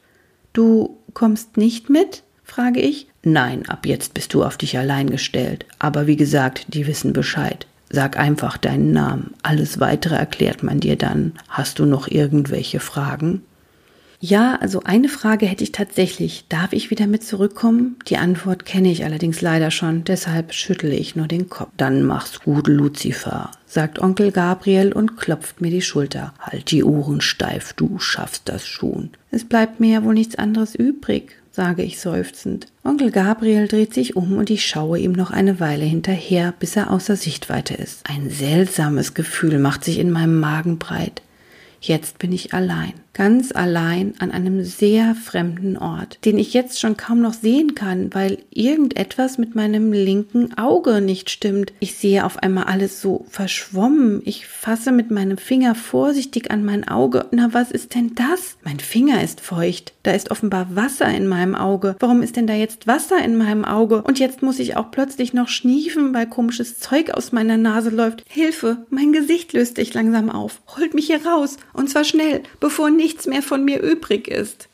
Du 0.52 0.98
kommst 1.14 1.56
nicht 1.56 1.90
mit? 1.90 2.22
frage 2.44 2.80
ich. 2.80 3.08
Nein, 3.22 3.68
ab 3.68 3.86
jetzt 3.86 4.14
bist 4.14 4.32
du 4.32 4.42
auf 4.42 4.56
dich 4.56 4.78
allein 4.78 5.10
gestellt. 5.10 5.66
Aber 5.78 6.06
wie 6.06 6.16
gesagt, 6.16 6.66
die 6.68 6.86
wissen 6.86 7.12
Bescheid. 7.12 7.66
Sag 7.90 8.18
einfach 8.18 8.56
deinen 8.56 8.92
Namen. 8.92 9.34
Alles 9.42 9.80
weitere 9.80 10.14
erklärt 10.14 10.62
man 10.62 10.80
dir 10.80 10.96
dann. 10.96 11.32
Hast 11.48 11.78
du 11.78 11.86
noch 11.86 12.08
irgendwelche 12.08 12.80
Fragen? 12.80 13.42
Ja, 14.20 14.56
also 14.56 14.82
eine 14.82 15.08
Frage 15.08 15.46
hätte 15.46 15.62
ich 15.62 15.70
tatsächlich. 15.70 16.44
Darf 16.48 16.72
ich 16.72 16.90
wieder 16.90 17.06
mit 17.06 17.22
zurückkommen? 17.22 17.96
Die 18.08 18.16
Antwort 18.16 18.64
kenne 18.64 18.90
ich 18.90 19.04
allerdings 19.04 19.40
leider 19.40 19.70
schon, 19.70 20.02
deshalb 20.02 20.52
schüttle 20.52 20.94
ich 20.94 21.14
nur 21.14 21.28
den 21.28 21.48
Kopf. 21.48 21.70
Dann 21.76 22.02
mach's 22.02 22.40
gut, 22.40 22.66
Lucifer, 22.66 23.52
sagt 23.66 24.00
Onkel 24.00 24.32
Gabriel 24.32 24.92
und 24.92 25.16
klopft 25.16 25.60
mir 25.60 25.70
die 25.70 25.82
Schulter. 25.82 26.34
Halt 26.40 26.72
die 26.72 26.82
Ohren 26.82 27.20
steif, 27.20 27.74
du 27.74 28.00
schaffst 28.00 28.48
das 28.48 28.66
schon. 28.66 29.10
Es 29.30 29.44
bleibt 29.44 29.78
mir 29.78 29.92
ja 29.92 30.04
wohl 30.04 30.14
nichts 30.14 30.34
anderes 30.34 30.74
übrig, 30.74 31.36
sage 31.52 31.84
ich 31.84 32.00
seufzend. 32.00 32.66
Onkel 32.82 33.12
Gabriel 33.12 33.68
dreht 33.68 33.94
sich 33.94 34.16
um 34.16 34.36
und 34.36 34.50
ich 34.50 34.66
schaue 34.66 34.98
ihm 34.98 35.12
noch 35.12 35.30
eine 35.30 35.60
Weile 35.60 35.84
hinterher, 35.84 36.54
bis 36.58 36.74
er 36.74 36.90
außer 36.90 37.14
Sichtweite 37.14 37.74
ist. 37.74 38.00
Ein 38.10 38.30
seltsames 38.30 39.14
Gefühl 39.14 39.60
macht 39.60 39.84
sich 39.84 40.00
in 40.00 40.10
meinem 40.10 40.40
Magen 40.40 40.78
breit. 40.78 41.22
Jetzt 41.80 42.18
bin 42.18 42.32
ich 42.32 42.52
allein. 42.52 42.94
Ganz 43.12 43.52
allein 43.52 44.14
an 44.18 44.30
einem 44.30 44.64
sehr 44.64 45.14
fremden 45.14 45.76
Ort, 45.76 46.18
den 46.24 46.38
ich 46.38 46.54
jetzt 46.54 46.78
schon 46.80 46.96
kaum 46.96 47.20
noch 47.20 47.34
sehen 47.34 47.74
kann, 47.74 48.14
weil 48.14 48.38
irgendetwas 48.50 49.38
mit 49.38 49.54
meinem 49.54 49.92
linken 49.92 50.56
Auge 50.56 51.00
nicht 51.00 51.30
stimmt. 51.30 51.72
Ich 51.80 51.96
sehe 51.96 52.24
auf 52.24 52.38
einmal 52.42 52.64
alles 52.64 53.00
so 53.00 53.26
verschwommen. 53.28 54.22
Ich 54.24 54.46
fasse 54.46 54.92
mit 54.92 55.10
meinem 55.10 55.38
Finger 55.38 55.74
vorsichtig 55.74 56.50
an 56.50 56.64
mein 56.64 56.86
Auge. 56.86 57.26
Na, 57.32 57.48
was 57.52 57.70
ist 57.70 57.94
denn 57.94 58.14
das? 58.14 58.56
Mein 58.64 58.78
Finger 58.78 59.22
ist 59.22 59.40
feucht. 59.40 59.94
Da 60.02 60.12
ist 60.12 60.30
offenbar 60.30 60.76
Wasser 60.76 61.08
in 61.08 61.26
meinem 61.26 61.54
Auge. 61.54 61.96
Warum 61.98 62.22
ist 62.22 62.36
denn 62.36 62.46
da 62.46 62.54
jetzt 62.54 62.86
Wasser 62.86 63.22
in 63.22 63.36
meinem 63.36 63.64
Auge? 63.64 64.02
Und 64.02 64.18
jetzt 64.18 64.42
muss 64.42 64.58
ich 64.58 64.76
auch 64.76 64.90
plötzlich 64.90 65.34
noch 65.34 65.48
schniefen, 65.48 66.14
weil 66.14 66.26
komisches 66.26 66.78
Zeug 66.78 67.10
aus 67.10 67.32
meiner 67.32 67.56
Nase 67.56 67.90
läuft. 67.90 68.24
Hilfe, 68.28 68.86
mein 68.90 69.12
Gesicht 69.12 69.52
löst 69.52 69.76
sich 69.76 69.92
langsam 69.94 70.30
auf. 70.30 70.60
Holt 70.76 70.94
mich 70.94 71.06
hier 71.06 71.26
raus. 71.26 71.56
Und 71.72 71.90
zwar 71.90 72.04
schnell, 72.04 72.42
bevor 72.60 72.90
nichts 73.08 73.26
mehr 73.26 73.42
von 73.42 73.64
mir 73.64 73.80
übrig 73.80 74.28
ist. 74.28 74.68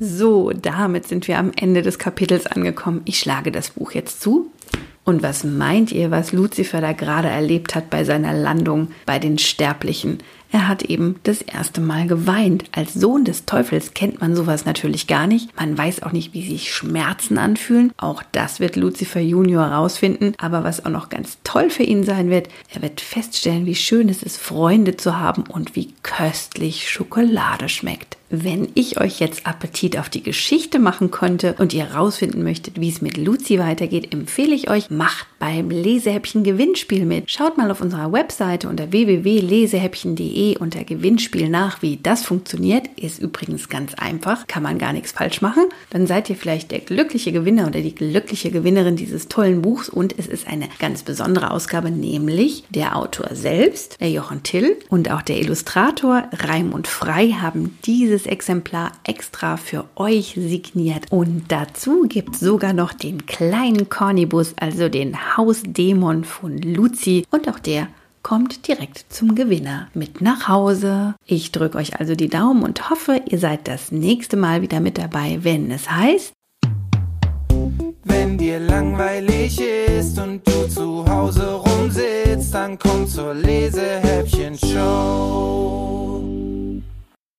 So, 0.00 0.50
damit 0.50 1.06
sind 1.06 1.28
wir 1.28 1.38
am 1.38 1.52
Ende 1.54 1.82
des 1.82 2.00
Kapitels 2.00 2.46
angekommen. 2.46 3.02
Ich 3.04 3.20
schlage 3.20 3.52
das 3.52 3.70
Buch 3.70 3.92
jetzt 3.92 4.20
zu. 4.20 4.50
Und 5.04 5.22
was 5.22 5.44
meint 5.44 5.92
ihr, 5.92 6.10
was 6.10 6.32
Lucifer 6.32 6.80
da 6.80 6.92
gerade 6.92 7.28
erlebt 7.28 7.76
hat 7.76 7.88
bei 7.88 8.02
seiner 8.02 8.32
Landung 8.32 8.88
bei 9.06 9.20
den 9.20 9.38
Sterblichen? 9.38 10.18
Er 10.52 10.68
hat 10.68 10.82
eben 10.82 11.16
das 11.22 11.40
erste 11.40 11.80
Mal 11.80 12.06
geweint. 12.06 12.64
Als 12.72 12.92
Sohn 12.92 13.24
des 13.24 13.46
Teufels 13.46 13.94
kennt 13.94 14.20
man 14.20 14.36
sowas 14.36 14.66
natürlich 14.66 15.06
gar 15.06 15.26
nicht. 15.26 15.48
Man 15.56 15.78
weiß 15.78 16.02
auch 16.02 16.12
nicht, 16.12 16.34
wie 16.34 16.46
sich 16.46 16.74
Schmerzen 16.74 17.38
anfühlen. 17.38 17.90
Auch 17.96 18.22
das 18.32 18.60
wird 18.60 18.76
Lucifer 18.76 19.20
Junior 19.20 19.70
herausfinden. 19.70 20.34
Aber 20.36 20.62
was 20.62 20.84
auch 20.84 20.90
noch 20.90 21.08
ganz 21.08 21.38
toll 21.42 21.70
für 21.70 21.84
ihn 21.84 22.04
sein 22.04 22.28
wird, 22.28 22.50
er 22.68 22.82
wird 22.82 23.00
feststellen, 23.00 23.64
wie 23.64 23.74
schön 23.74 24.10
es 24.10 24.22
ist, 24.22 24.36
Freunde 24.36 24.98
zu 24.98 25.18
haben 25.18 25.44
und 25.48 25.74
wie 25.74 25.94
köstlich 26.02 26.90
Schokolade 26.90 27.70
schmeckt. 27.70 28.18
Wenn 28.34 28.70
ich 28.74 28.98
euch 28.98 29.20
jetzt 29.20 29.46
Appetit 29.46 29.98
auf 29.98 30.08
die 30.08 30.22
Geschichte 30.22 30.78
machen 30.78 31.10
konnte 31.10 31.54
und 31.58 31.74
ihr 31.74 31.92
rausfinden 31.92 32.42
möchtet, 32.42 32.80
wie 32.80 32.88
es 32.88 33.02
mit 33.02 33.18
Luzi 33.18 33.58
weitergeht, 33.58 34.10
empfehle 34.14 34.54
ich 34.54 34.70
euch, 34.70 34.88
macht 34.88 35.26
beim 35.38 35.68
Lesehäppchen 35.68 36.42
Gewinnspiel 36.42 37.04
mit. 37.04 37.30
Schaut 37.30 37.58
mal 37.58 37.70
auf 37.70 37.82
unserer 37.82 38.10
Webseite 38.10 38.70
unter 38.70 38.90
www.lesehäppchen.de 38.90 40.41
unter 40.58 40.84
Gewinnspiel 40.84 41.48
nach, 41.48 41.82
wie 41.82 41.98
das 42.02 42.24
funktioniert. 42.24 42.88
Ist 42.96 43.20
übrigens 43.20 43.68
ganz 43.68 43.94
einfach, 43.94 44.46
kann 44.46 44.62
man 44.62 44.78
gar 44.78 44.92
nichts 44.92 45.12
falsch 45.12 45.40
machen. 45.40 45.64
Dann 45.90 46.06
seid 46.06 46.28
ihr 46.30 46.36
vielleicht 46.36 46.70
der 46.70 46.80
glückliche 46.80 47.32
Gewinner 47.32 47.66
oder 47.66 47.80
die 47.80 47.94
glückliche 47.94 48.50
Gewinnerin 48.50 48.96
dieses 48.96 49.28
tollen 49.28 49.62
Buchs 49.62 49.88
und 49.88 50.18
es 50.18 50.26
ist 50.26 50.46
eine 50.46 50.68
ganz 50.78 51.02
besondere 51.02 51.50
Ausgabe, 51.50 51.90
nämlich 51.90 52.64
der 52.70 52.96
Autor 52.96 53.34
selbst, 53.34 54.00
der 54.00 54.10
Jochen 54.10 54.42
Till 54.42 54.76
und 54.88 55.10
auch 55.10 55.22
der 55.22 55.38
Illustrator 55.38 56.24
Raimund 56.32 56.88
Frei 56.88 57.30
haben 57.30 57.78
dieses 57.84 58.26
Exemplar 58.26 58.92
extra 59.04 59.56
für 59.56 59.84
euch 59.96 60.34
signiert. 60.36 61.06
Und 61.10 61.44
dazu 61.48 62.06
gibt 62.08 62.34
es 62.34 62.40
sogar 62.40 62.72
noch 62.72 62.92
den 62.92 63.26
kleinen 63.26 63.88
Cornibus, 63.88 64.54
also 64.56 64.88
den 64.88 65.36
Hausdämon 65.36 66.24
von 66.24 66.58
Luzi. 66.58 67.24
Und 67.30 67.48
auch 67.48 67.58
der 67.58 67.88
kommt 68.22 68.68
direkt 68.68 69.12
zum 69.12 69.34
Gewinner 69.34 69.88
mit 69.94 70.20
nach 70.20 70.48
Hause. 70.48 71.14
Ich 71.26 71.52
drücke 71.52 71.78
euch 71.78 71.98
also 71.98 72.14
die 72.14 72.28
Daumen 72.28 72.62
und 72.62 72.90
hoffe, 72.90 73.22
ihr 73.28 73.38
seid 73.38 73.66
das 73.68 73.92
nächste 73.92 74.36
Mal 74.36 74.60
wieder 74.62 74.80
mit 74.80 74.98
dabei, 74.98 75.38
wenn 75.42 75.70
es 75.70 75.90
heißt. 75.90 76.32
Wenn 78.04 78.38
dir 78.38 78.60
langweilig 78.60 79.60
ist 79.60 80.18
und 80.18 80.46
du 80.46 80.68
zu 80.68 81.04
Hause 81.08 81.54
rumsitzt, 81.54 82.54
dann 82.54 82.78
komm 82.78 83.06
zur 83.06 83.34
Lesehäppchen-Show. 83.34 85.92